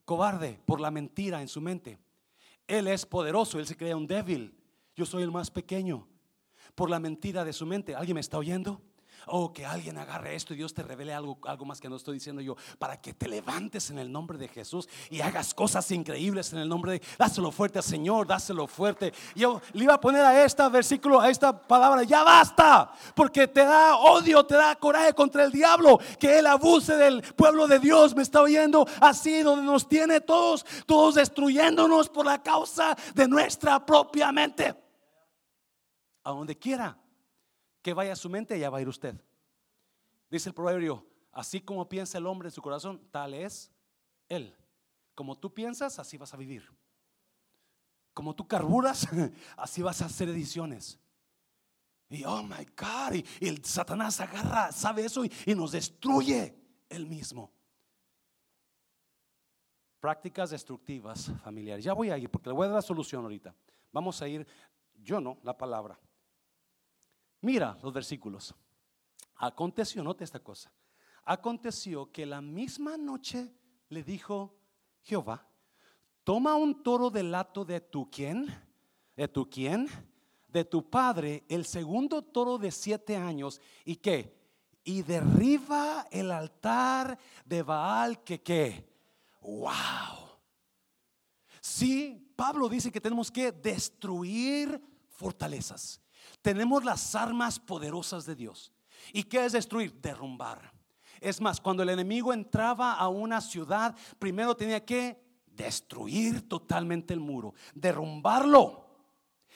[0.05, 1.99] cobarde por la mentira en su mente.
[2.67, 4.59] Él es poderoso, él se creía un débil.
[4.97, 6.09] Yo soy el más pequeño
[6.75, 7.95] por la mentira de su mente.
[7.95, 8.81] ¿Alguien me está oyendo?
[9.27, 12.15] Oh, que alguien agarre esto y Dios te revele algo, algo más que no estoy
[12.15, 16.53] diciendo yo, para que te levantes en el nombre de Jesús y hagas cosas increíbles
[16.53, 19.13] en el nombre de Dáselo fuerte al Señor, dáselo fuerte.
[19.35, 23.65] Yo le iba a poner a este versículo, a esta palabra, ya basta, porque te
[23.65, 28.15] da odio, te da coraje contra el diablo, que él abuse del pueblo de Dios,
[28.15, 33.85] me está oyendo así, donde nos tiene todos, todos destruyéndonos por la causa de nuestra
[33.85, 34.75] propia mente.
[36.25, 36.97] A donde quiera
[37.85, 39.15] que vaya a su mente, ya va a ir usted.
[40.31, 43.71] Dice el proverbio, así como piensa el hombre en su corazón, tal es
[44.27, 44.57] él.
[45.15, 46.67] Como tú piensas, así vas a vivir.
[48.15, 49.07] Como tú carburas,
[49.59, 50.99] así vas a hacer ediciones.
[52.09, 56.57] Y oh my God, y, el Satanás agarra, sabe eso y, y nos destruye
[56.89, 57.53] él mismo.
[60.01, 61.85] Prácticas destructivas familiares.
[61.85, 63.55] Ya voy a ir porque le voy a dar la solución ahorita.
[63.93, 64.47] Vamos a ir,
[65.03, 65.99] yo no, la palabra.
[67.45, 68.55] Mira los versículos.
[69.37, 70.73] Aconteció, note esta cosa.
[71.25, 73.53] Aconteció que la misma noche
[73.91, 74.57] le dijo
[75.03, 75.47] Jehová,
[76.23, 78.47] toma un toro del lato de tu quién,
[79.15, 79.89] de tu quién,
[80.49, 84.41] de tu padre, el segundo toro de siete años, y qué,
[84.83, 88.89] y derriba el altar de Baal que qué,
[89.43, 90.31] wow.
[91.61, 94.81] Sí, Pablo dice que tenemos que destruir
[95.11, 96.01] fortalezas.
[96.45, 98.71] Tenemos las armas poderosas de Dios.
[99.15, 99.99] ¿Y qué es destruir?
[100.03, 100.75] Derrumbar.
[101.19, 107.21] Es más, cuando el enemigo entraba a una ciudad, primero tenía que destruir totalmente el
[107.21, 108.85] muro, derrumbarlo.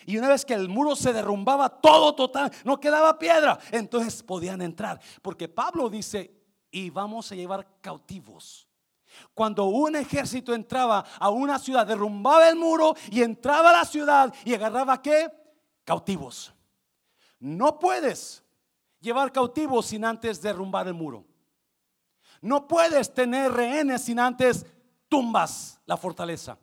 [0.06, 4.62] Y una vez que el muro se derrumbaba todo total, no quedaba piedra, entonces podían
[4.62, 4.98] entrar.
[5.20, 8.66] Porque Pablo dice, y vamos a llevar cautivos.
[9.34, 14.32] Cuando un ejército entraba a una ciudad, derrumbaba el muro y entraba a la ciudad
[14.46, 15.30] y agarraba qué?
[15.84, 16.54] Cautivos.
[17.40, 18.42] No puedes
[19.00, 21.24] llevar cautivos sin antes derrumbar el muro.
[22.40, 24.64] No puedes tener rehenes sin antes
[25.08, 26.58] tumbas la fortaleza.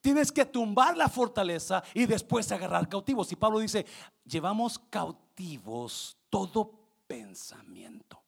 [0.00, 3.30] Tienes que tumbar la fortaleza y después agarrar cautivos.
[3.32, 3.86] Y Pablo dice,
[4.24, 6.72] llevamos cautivos todo
[7.06, 8.22] pensamiento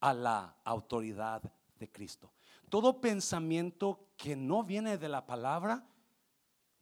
[0.00, 1.42] a la autoridad
[1.78, 2.32] de Cristo.
[2.68, 5.84] Todo pensamiento que no viene de la palabra,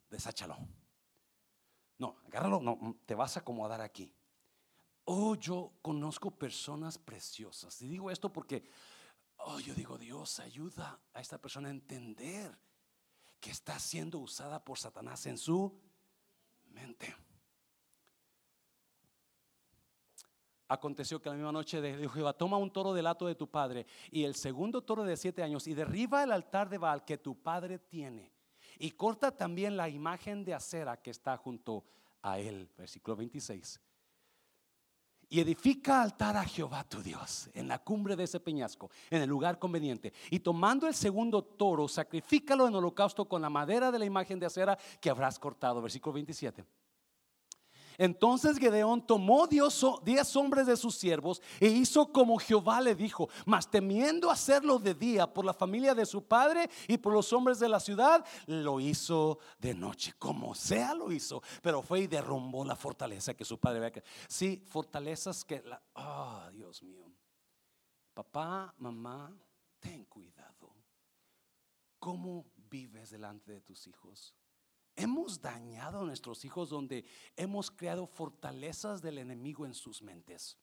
[0.08, 0.56] desáchalo.
[2.00, 4.10] No, agárralo, no, te vas a acomodar aquí.
[5.04, 7.80] Oh, yo conozco personas preciosas.
[7.82, 8.64] Y digo esto porque,
[9.36, 12.58] oh, yo digo, Dios ayuda a esta persona a entender
[13.38, 15.78] que está siendo usada por Satanás en su
[16.70, 17.14] mente.
[20.68, 23.86] Aconteció que la misma noche dijo Jehová, toma un toro del lato de tu padre
[24.10, 27.42] y el segundo toro de siete años y derriba el altar de Baal que tu
[27.42, 28.39] padre tiene
[28.80, 31.84] y corta también la imagen de acera que está junto
[32.22, 32.68] a él.
[32.76, 33.80] Versículo 26
[35.32, 39.28] y edifica altar a Jehová tu Dios en la cumbre de ese peñasco, en el
[39.28, 40.12] lugar conveniente.
[40.28, 44.46] Y tomando el segundo toro, sacrifícalo en holocausto con la madera de la imagen de
[44.46, 45.80] acera que habrás cortado.
[45.80, 46.64] Versículo 27.
[48.00, 53.70] Entonces Gedeón tomó diez hombres de sus siervos e hizo como Jehová le dijo, mas
[53.70, 57.68] temiendo hacerlo de día por la familia de su padre y por los hombres de
[57.68, 60.14] la ciudad, lo hizo de noche.
[60.18, 64.02] Como sea lo hizo, pero fue y derrumbó la fortaleza que su padre había.
[64.26, 67.04] Sí, fortalezas que la, oh, Dios mío.
[68.14, 69.30] Papá, mamá,
[69.78, 70.74] ten cuidado.
[71.98, 74.34] ¿Cómo vives delante de tus hijos?
[75.00, 80.58] Hemos dañado a nuestros hijos donde hemos creado fortalezas del enemigo en sus mentes.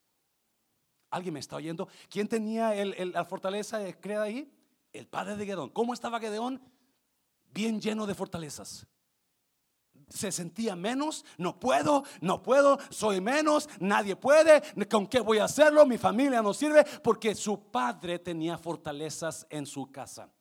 [1.10, 1.88] ¿Alguien me está oyendo?
[2.08, 4.54] ¿Quién tenía la fortaleza creada ahí?
[4.94, 5.72] El padre de Gedeón.
[5.72, 6.62] ¿Cómo estaba Gedeón?
[7.52, 8.86] Bien lleno de fortalezas.
[10.08, 15.46] Se sentía menos, no puedo, no puedo, soy menos, nadie puede, ¿con qué voy a
[15.46, 15.84] hacerlo?
[15.88, 20.32] Mi familia no sirve porque su padre tenía fortalezas en su casa.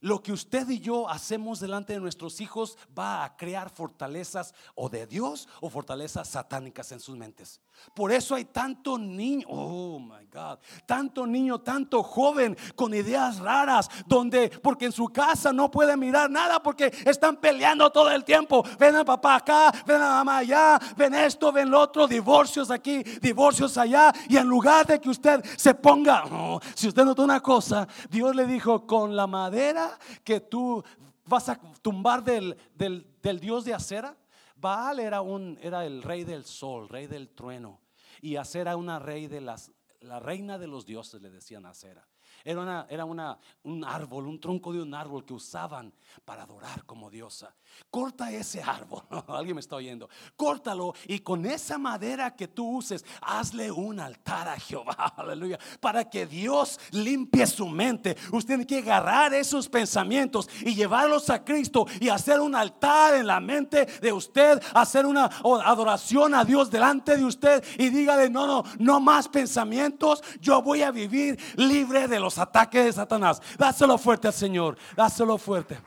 [0.00, 4.88] Lo que usted y yo hacemos delante de nuestros hijos va a crear fortalezas o
[4.88, 7.60] de Dios o fortalezas satánicas en sus mentes.
[7.94, 13.90] Por eso hay tanto niño, oh my God, tanto niño, tanto joven con ideas raras,
[14.06, 18.64] donde, porque en su casa no puede mirar nada porque están peleando todo el tiempo.
[18.78, 23.02] Ven a papá acá, ven a mamá allá, ven esto, ven lo otro, divorcios aquí,
[23.02, 24.12] divorcios allá.
[24.28, 28.34] Y en lugar de que usted se ponga, oh, si usted notó una cosa, Dios
[28.34, 29.63] le dijo, con la madera
[30.22, 30.82] que tú
[31.26, 34.16] vas a tumbar del, del, Dios de acera
[34.56, 37.80] Baal era, un, era el rey del sol, rey del trueno.
[38.22, 42.06] Y Acera una rey de las, la reina de los dioses, le decían Acera.
[42.44, 45.92] Era, una, era una, un árbol, un tronco de un árbol que usaban
[46.26, 47.54] para adorar como diosa.
[47.90, 50.10] Corta ese árbol, alguien me está oyendo.
[50.36, 56.08] Córtalo y con esa madera que tú uses, hazle un altar a Jehová, aleluya, para
[56.08, 58.14] que Dios limpie su mente.
[58.30, 63.26] Usted tiene que agarrar esos pensamientos y llevarlos a Cristo y hacer un altar en
[63.26, 65.30] la mente de usted, hacer una
[65.64, 70.82] adoración a Dios delante de usted y dígale, no, no, no más pensamientos, yo voy
[70.82, 73.40] a vivir libre de los ataques de Satanás.
[73.58, 74.76] Dáselo fuerte al Señor.
[74.96, 75.78] Dáselo fuerte.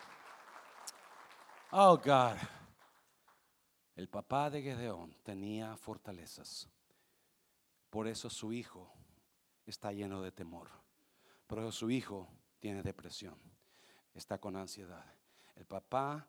[1.71, 2.37] Oh God.
[3.95, 6.69] El papá de Gedeón tenía fortalezas.
[7.89, 8.93] Por eso su hijo
[9.65, 10.69] está lleno de temor.
[11.47, 12.27] Por eso su hijo
[12.59, 13.35] tiene depresión.
[14.13, 15.05] Está con ansiedad.
[15.55, 16.27] El papá,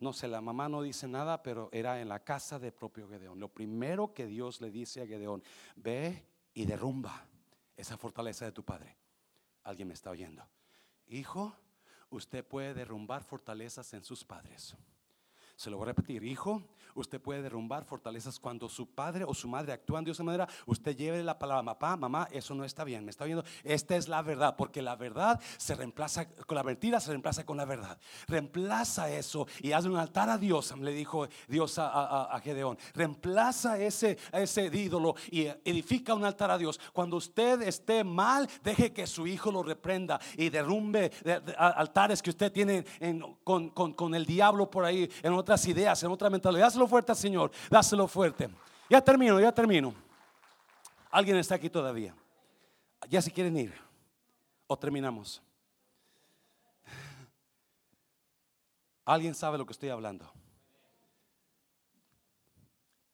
[0.00, 3.38] no sé, la mamá no dice nada, pero era en la casa de propio Gedeón.
[3.38, 5.42] Lo primero que Dios le dice a Gedeón,
[5.76, 7.24] ve y derrumba
[7.76, 8.96] esa fortaleza de tu padre.
[9.64, 10.46] Alguien me está oyendo.
[11.06, 11.56] Hijo,
[12.10, 14.76] usted puede derrumbar fortalezas en sus padres.
[15.56, 16.62] Se lo voy a repetir, hijo,
[16.94, 20.48] usted puede derrumbar fortalezas cuando su padre o su madre actúan de esa manera.
[20.66, 23.04] Usted lleve la palabra, papá, mamá, eso no está bien.
[23.04, 27.00] Me está viendo, esta es la verdad, porque la verdad se reemplaza con la mentira,
[27.00, 27.98] se reemplaza con la verdad.
[28.26, 32.78] Reemplaza eso y hazle un altar a Dios, le dijo Dios a, Gedeón.
[32.94, 36.80] Reemplaza ese, ese ídolo y edifica un altar a Dios.
[36.92, 41.10] Cuando usted esté mal, deje que su hijo lo reprenda y derrumbe
[41.56, 42.84] altares que usted tiene
[43.44, 48.08] con, con el diablo por ahí, en otras ideas, en otra mentalidad fuerte Señor, dáselo
[48.08, 48.48] fuerte.
[48.88, 49.94] Ya termino, ya termino.
[51.10, 52.14] ¿Alguien está aquí todavía?
[53.08, 53.74] Ya si quieren ir.
[54.66, 55.42] O terminamos.
[59.04, 60.32] ¿Alguien sabe lo que estoy hablando?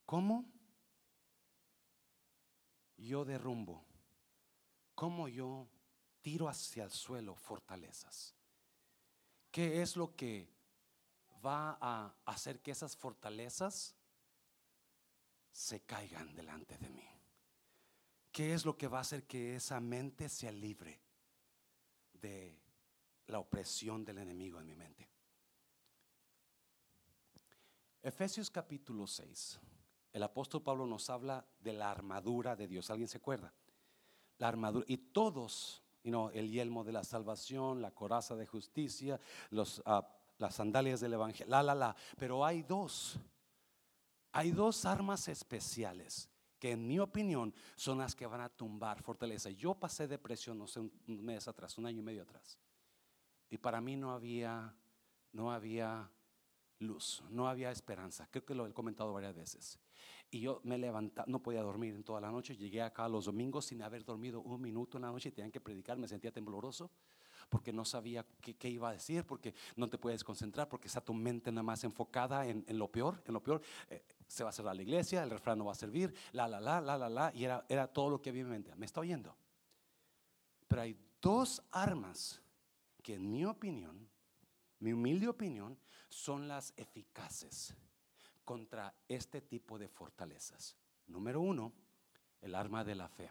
[0.06, 0.44] ¿Cómo
[2.96, 3.84] yo derrumbo?
[4.94, 5.66] ¿Cómo yo
[6.22, 8.36] tiro hacia el suelo fortalezas?
[9.50, 10.48] ¿Qué es lo que
[11.44, 13.94] va a hacer que esas fortalezas
[15.50, 17.08] se caigan delante de mí?
[18.32, 21.00] ¿Qué es lo que va a hacer que esa mente sea libre
[22.12, 22.60] de
[23.26, 25.08] la opresión del enemigo en mi mente?
[28.02, 29.60] Efesios capítulo 6.
[30.12, 32.90] El apóstol Pablo nos habla de la armadura de Dios.
[32.90, 33.52] ¿Alguien se acuerda?
[34.38, 34.84] La armadura.
[34.88, 39.20] Y todos, el yelmo de la salvación, la coraza de justicia,
[39.50, 40.02] los uh,
[40.40, 41.96] las sandalias del Evangelio, la, la, la.
[42.18, 43.18] Pero hay dos,
[44.32, 46.28] hay dos armas especiales
[46.58, 49.50] que en mi opinión son las que van a tumbar fortaleza.
[49.50, 52.58] Yo pasé depresión, no sé, un mes atrás, un año y medio atrás.
[53.48, 54.74] Y para mí no había,
[55.32, 56.10] no había
[56.78, 58.28] luz, no había esperanza.
[58.30, 59.78] Creo que lo he comentado varias veces.
[60.30, 62.56] Y yo me levantaba, no podía dormir en toda la noche.
[62.56, 65.60] Llegué acá los domingos sin haber dormido un minuto en la noche y tenían que
[65.60, 66.90] predicar, me sentía tembloroso
[67.50, 71.12] porque no sabía qué, iba a decir, porque no te puedes concentrar, porque está tu
[71.12, 73.60] mente nada más enfocada en, lo peor, en lo peor.
[73.90, 76.60] Eh, se va a cerrar la iglesia, el refrán no va a servir, la, la,
[76.60, 78.74] la, la, la, la, y era, era todo lo que había en mi mente.
[78.76, 79.36] ¿Me está oyendo?
[80.68, 82.40] Pero hay dos armas
[83.02, 84.08] que en mi opinión,
[84.78, 85.76] mi humilde opinión,
[86.08, 87.74] son las eficaces
[88.44, 90.76] contra este tipo de fortalezas.
[91.08, 91.72] Número uno,
[92.40, 93.30] el arma de la fe.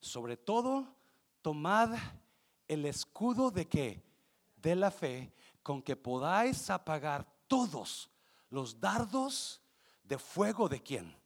[0.00, 0.96] Sobre todo,
[1.42, 1.94] tomad
[2.68, 4.02] el escudo de qué?
[4.56, 8.10] De la fe, con que podáis apagar todos
[8.50, 9.60] los dardos
[10.04, 11.16] de fuego de quién?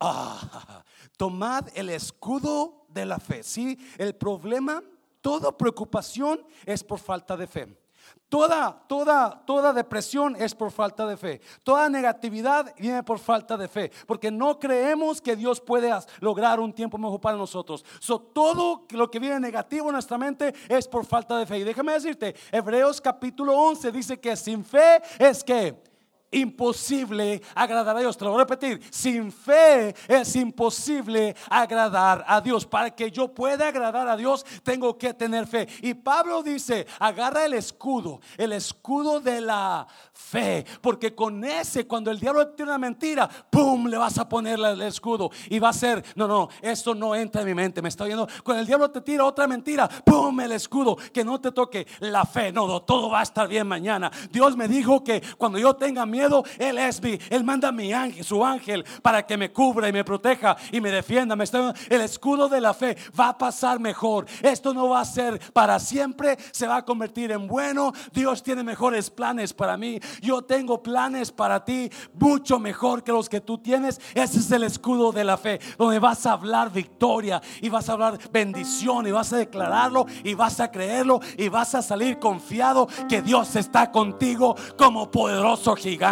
[0.00, 0.84] Ah,
[1.16, 3.42] tomad el escudo de la fe.
[3.42, 4.82] Sí, el problema,
[5.20, 7.87] toda preocupación es por falta de fe.
[8.28, 11.40] Toda, toda, toda depresión es por falta de fe.
[11.62, 13.90] Toda negatividad viene por falta de fe.
[14.06, 15.90] Porque no creemos que Dios puede
[16.20, 17.84] lograr un tiempo mejor para nosotros.
[18.00, 21.58] So, todo lo que viene negativo en nuestra mente es por falta de fe.
[21.58, 25.87] Y déjame decirte, Hebreos capítulo 11 dice que sin fe es que
[26.30, 28.16] imposible agradar a Dios.
[28.16, 28.80] Te lo voy a repetir.
[28.90, 32.66] Sin fe es imposible agradar a Dios.
[32.66, 35.66] Para que yo pueda agradar a Dios, tengo que tener fe.
[35.82, 40.64] Y Pablo dice, agarra el escudo, el escudo de la fe.
[40.80, 43.86] Porque con ese, cuando el diablo tiene una mentira, ¡pum!
[43.86, 45.30] Le vas a poner el escudo.
[45.48, 47.80] Y va a ser, no, no, esto no entra en mi mente.
[47.80, 48.28] Me está viendo.
[48.44, 50.40] Cuando el diablo te tira otra mentira, ¡pum!
[50.40, 50.96] El escudo.
[51.12, 52.52] Que no te toque la fe.
[52.52, 54.10] No, no, todo va a estar bien mañana.
[54.30, 56.17] Dios me dijo que cuando yo tenga miedo,
[56.58, 60.04] él es mi, Él manda mi ángel, su ángel, para que me cubra y me
[60.04, 61.36] proteja y me defienda.
[61.36, 64.26] Me está, el escudo de la fe va a pasar mejor.
[64.42, 67.92] Esto no va a ser para siempre, se va a convertir en bueno.
[68.12, 70.00] Dios tiene mejores planes para mí.
[70.20, 74.00] Yo tengo planes para ti mucho mejor que los que tú tienes.
[74.14, 77.92] Ese es el escudo de la fe, donde vas a hablar victoria y vas a
[77.92, 82.88] hablar bendición y vas a declararlo y vas a creerlo y vas a salir confiado
[83.08, 86.07] que Dios está contigo como poderoso gigante.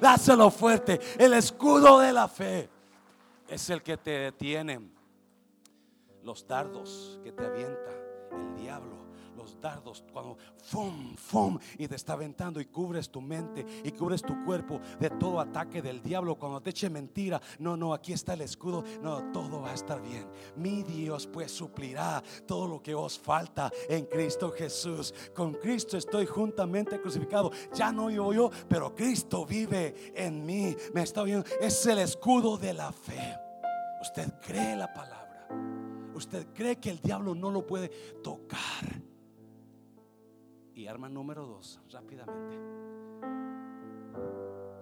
[0.00, 1.00] Dáselo fuerte.
[1.18, 2.68] El escudo de la fe
[3.48, 4.80] es el que te detiene.
[6.22, 7.99] Los dardos que te avienta el diablo los
[9.60, 14.44] dardos, cuando fum, fum, y te está aventando y cubres tu mente y cubres tu
[14.44, 18.42] cuerpo de todo ataque del diablo, cuando te eche mentira, no, no, aquí está el
[18.42, 20.26] escudo, no, todo va a estar bien.
[20.56, 25.14] Mi Dios pues suplirá todo lo que os falta en Cristo Jesús.
[25.34, 27.50] Con Cristo estoy juntamente crucificado.
[27.74, 30.76] Ya no vivo yo, pero Cristo vive en mí.
[30.94, 33.36] Me está viendo, es el escudo de la fe.
[34.00, 35.48] Usted cree la palabra.
[36.14, 37.88] Usted cree que el diablo no lo puede
[38.22, 39.09] tocar.
[40.86, 42.56] Arma número dos, rápidamente.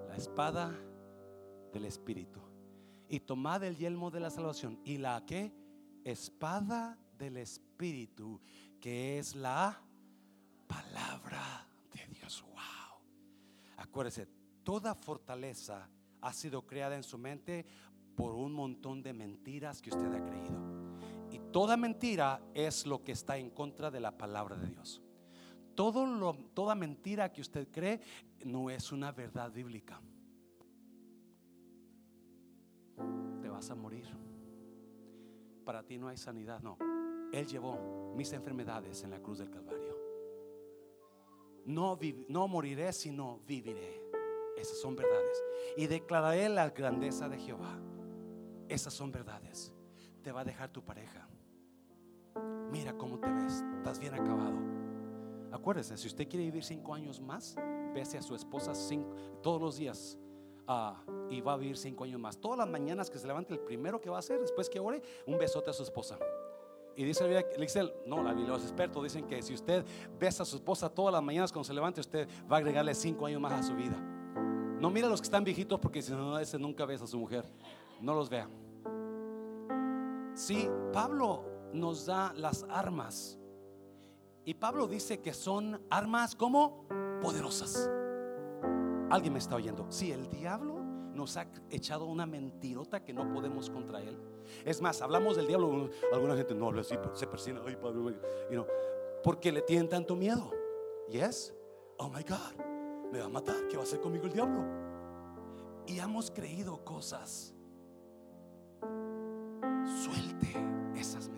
[0.09, 0.74] La espada
[1.72, 2.40] del Espíritu.
[3.09, 4.80] Y tomad el yelmo de la salvación.
[4.84, 5.53] ¿Y la que
[6.05, 8.40] Espada del Espíritu,
[8.80, 9.82] que es la
[10.66, 12.42] palabra de Dios.
[12.42, 13.03] Wow.
[13.76, 14.26] Acuérdese,
[14.62, 15.88] toda fortaleza
[16.20, 17.66] ha sido creada en su mente
[18.16, 20.59] por un montón de mentiras que usted ha creído.
[21.30, 25.03] Y toda mentira es lo que está en contra de la palabra de Dios.
[25.78, 28.00] Todo lo, toda mentira que usted cree
[28.44, 30.00] no es una verdad bíblica.
[33.40, 34.08] Te vas a morir.
[35.64, 36.78] Para ti no hay sanidad, no.
[37.32, 39.96] Él llevó mis enfermedades en la cruz del Calvario.
[41.64, 41.96] No,
[42.28, 44.02] no moriré, sino viviré.
[44.56, 45.40] Esas son verdades.
[45.76, 47.78] Y declararé la grandeza de Jehová.
[48.68, 49.72] Esas son verdades.
[50.24, 51.28] Te va a dejar tu pareja.
[52.72, 53.62] Mira cómo te ves.
[53.76, 54.77] Estás bien acabado.
[55.53, 57.57] Acuérdese, si usted quiere vivir cinco años más,
[57.94, 58.72] bese a su esposa
[59.42, 60.18] todos los días.
[60.66, 62.38] Ah, y va a vivir cinco años más.
[62.38, 65.01] Todas las mañanas que se levante, el primero que va a hacer, después que ore,
[65.26, 66.18] un besote a su esposa.
[66.94, 69.84] Y dice la Biblia, no, los expertos dicen que si usted
[70.18, 73.26] besa a su esposa todas las mañanas cuando se levante, usted va a agregarle cinco
[73.26, 73.96] años más a su vida.
[74.80, 77.18] No mira a los que están viejitos porque si no, ese nunca besa a su
[77.18, 77.44] mujer.
[78.01, 78.49] No los vea.
[80.34, 83.38] Sí, Pablo nos da las armas.
[84.49, 86.86] Y Pablo dice que son armas como
[87.20, 87.90] poderosas.
[89.11, 89.84] Alguien me está oyendo.
[89.90, 90.80] Si el diablo
[91.12, 94.18] nos ha echado una mentirota que no podemos contra él.
[94.64, 98.18] Es más, hablamos del diablo, alguna gente no habla así, se persina, ay padre,
[99.22, 100.51] porque le tienen tanto miedo.
[101.11, 101.55] Yes,
[101.99, 102.64] oh my God,
[103.12, 104.64] me va a matar, ¿qué va a hacer conmigo el diablo?
[105.86, 107.55] Y hemos creído cosas.
[109.84, 110.55] Suelte
[110.99, 111.38] esas mentiras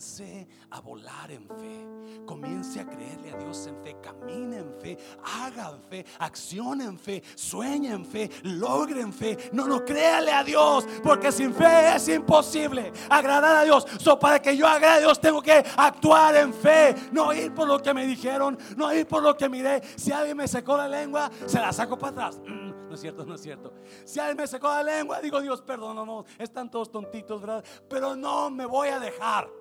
[0.00, 2.24] comience a volar en fe.
[2.24, 6.98] Comience a creerle a Dios en fe, camine en fe, haga en fe, accione en
[6.98, 9.50] fe, sueñe en fe, logre en fe.
[9.52, 13.86] No, no, créale a Dios, porque sin fe es imposible agradar a Dios.
[13.98, 17.68] So, para que yo agrade a Dios, tengo que actuar en fe, no ir por
[17.68, 19.82] lo que me dijeron, no ir por lo que miré.
[19.96, 22.40] Si alguien me secó la lengua, se la saco para atrás.
[22.46, 23.74] Mm, no es cierto, no es cierto.
[24.04, 26.24] Si alguien me secó la lengua, digo Dios, perdónanos.
[26.38, 27.64] Están todos tontitos, ¿verdad?
[27.88, 29.59] Pero no me voy a dejar.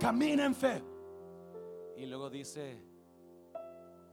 [0.00, 0.82] Camina en fe.
[1.96, 2.78] Y luego dice,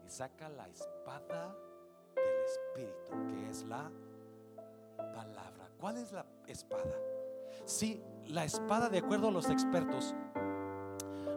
[0.05, 1.55] y saca la espada
[2.15, 3.91] del Espíritu, que es la
[4.97, 5.69] palabra.
[5.79, 6.97] ¿Cuál es la espada?
[7.65, 10.15] Sí, la espada, de acuerdo a los expertos,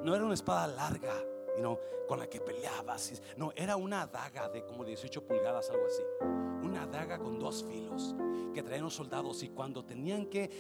[0.03, 1.15] no era una espada larga,
[2.07, 3.21] con la que peleabas.
[3.37, 6.03] No, era una daga de como 18 pulgadas, algo así.
[6.63, 8.15] Una daga con dos filos
[8.55, 10.51] que traían los soldados y cuando tenían que,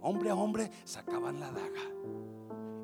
[0.00, 1.82] hombre a hombre, sacaban la daga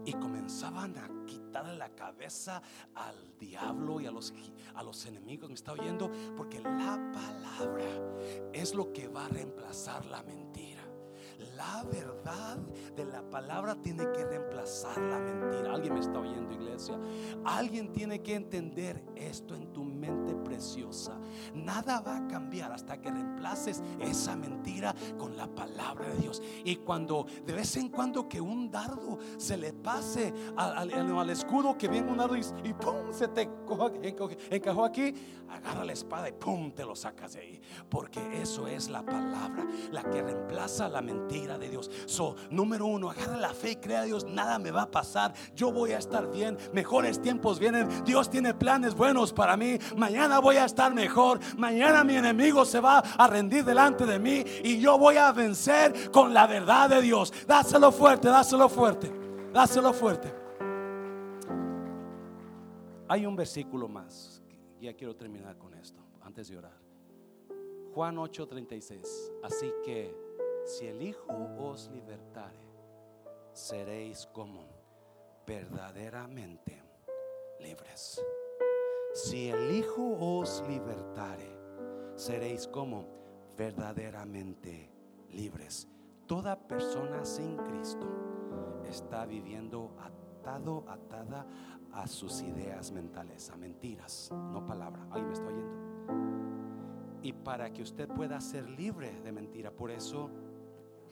[0.05, 2.63] y comenzaban a quitarle la cabeza
[2.95, 4.35] al diablo y a los,
[4.75, 5.49] a los enemigos.
[5.49, 6.11] ¿Me está oyendo?
[6.37, 7.85] Porque la palabra
[8.53, 10.52] es lo que va a reemplazar la mentira.
[11.57, 12.57] La verdad
[12.97, 15.75] de la palabra tiene que reemplazar la mentira.
[15.75, 16.99] Alguien me está oyendo, iglesia.
[17.45, 21.19] Alguien tiene que entender esto en tu mente preciosa.
[21.55, 26.43] Nada va a cambiar hasta que reemplaces esa mentira con la palabra de Dios.
[26.65, 31.89] Y cuando de vez en cuando que un dardo se le pase al, escudo, que
[31.89, 33.49] viene un dardo y, pum, se te
[34.51, 35.15] encajó aquí,
[35.49, 37.61] agarra la espada y pum, te lo sacas de ahí.
[37.89, 41.91] Porque eso es la palabra, la que reemplaza la mentira de Dios.
[42.07, 45.33] So, número uno, agarra la fe y crea a Dios, nada me va a pasar.
[45.55, 48.05] Yo voy a estar bien, mejores tiempos vienen.
[48.05, 49.79] Dios tiene planes buenos para mí.
[49.97, 51.41] Mañana voy a estar mejor.
[51.57, 56.11] Mañana mi enemigo se va a rendir delante de mí y yo voy a vencer
[56.11, 57.33] con la verdad de Dios.
[57.47, 59.13] Dáselo fuerte, dáselo fuerte,
[59.53, 60.33] dáselo fuerte.
[63.09, 64.43] Hay un versículo más.
[64.81, 66.83] Ya quiero terminar con esto antes de orar.
[67.95, 69.33] Juan 8:36.
[69.43, 70.15] Así que
[70.65, 72.69] si el Hijo os libertare,
[73.53, 74.65] seréis como
[75.47, 76.83] verdaderamente
[77.61, 78.23] libres.
[79.15, 81.59] Si el Hijo os libertare,
[82.17, 83.07] seréis como
[83.57, 84.91] verdaderamente
[85.31, 85.89] libres.
[86.27, 88.07] Toda persona sin Cristo
[88.89, 91.47] está viviendo atado, atada
[91.93, 95.03] a sus ideas mentales, a mentiras, no palabra.
[95.11, 95.83] Alguien me está oyendo.
[97.23, 100.31] Y para que usted pueda ser libre de mentira, por eso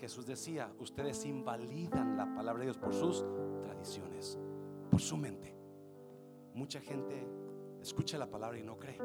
[0.00, 3.22] Jesús decía, ustedes invalidan la palabra de Dios por sus
[3.62, 4.38] tradiciones,
[4.90, 5.54] por su mente.
[6.54, 7.28] Mucha gente
[7.82, 8.98] escucha la palabra y no cree,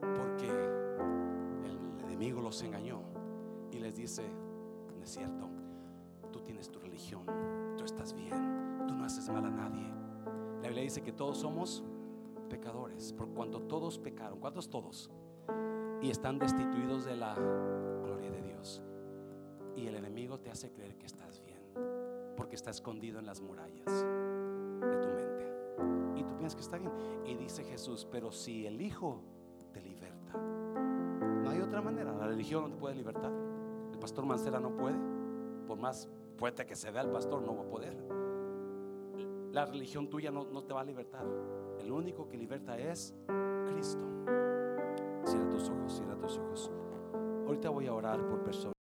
[0.00, 3.02] porque el enemigo los engañó
[3.70, 4.22] y les dice,
[4.96, 5.46] no es cierto,
[6.32, 7.26] tú tienes tu religión,
[7.76, 9.92] tú estás bien, tú no haces mal a nadie.
[10.62, 11.84] La Biblia dice que todos somos
[12.48, 15.10] pecadores, por cuanto todos pecaron, ¿cuántos todos?
[16.00, 17.34] Y están destituidos de la.
[19.78, 21.60] Y el enemigo te hace creer que estás bien,
[22.36, 26.18] porque está escondido en las murallas de tu mente.
[26.18, 26.90] Y tú piensas que está bien.
[27.24, 29.22] Y dice Jesús, pero si el Hijo
[29.72, 32.12] te liberta, no hay otra manera.
[32.12, 33.32] La religión no te puede libertar.
[33.92, 34.96] El pastor Mancera no puede.
[35.68, 37.96] Por más fuerte que se vea el pastor, no va a poder.
[39.52, 41.24] La religión tuya no, no te va a libertar.
[41.78, 43.14] El único que liberta es
[43.70, 44.04] Cristo.
[45.24, 46.72] Cierra tus ojos, cierra tus ojos.
[47.46, 48.77] Ahorita voy a orar por personas.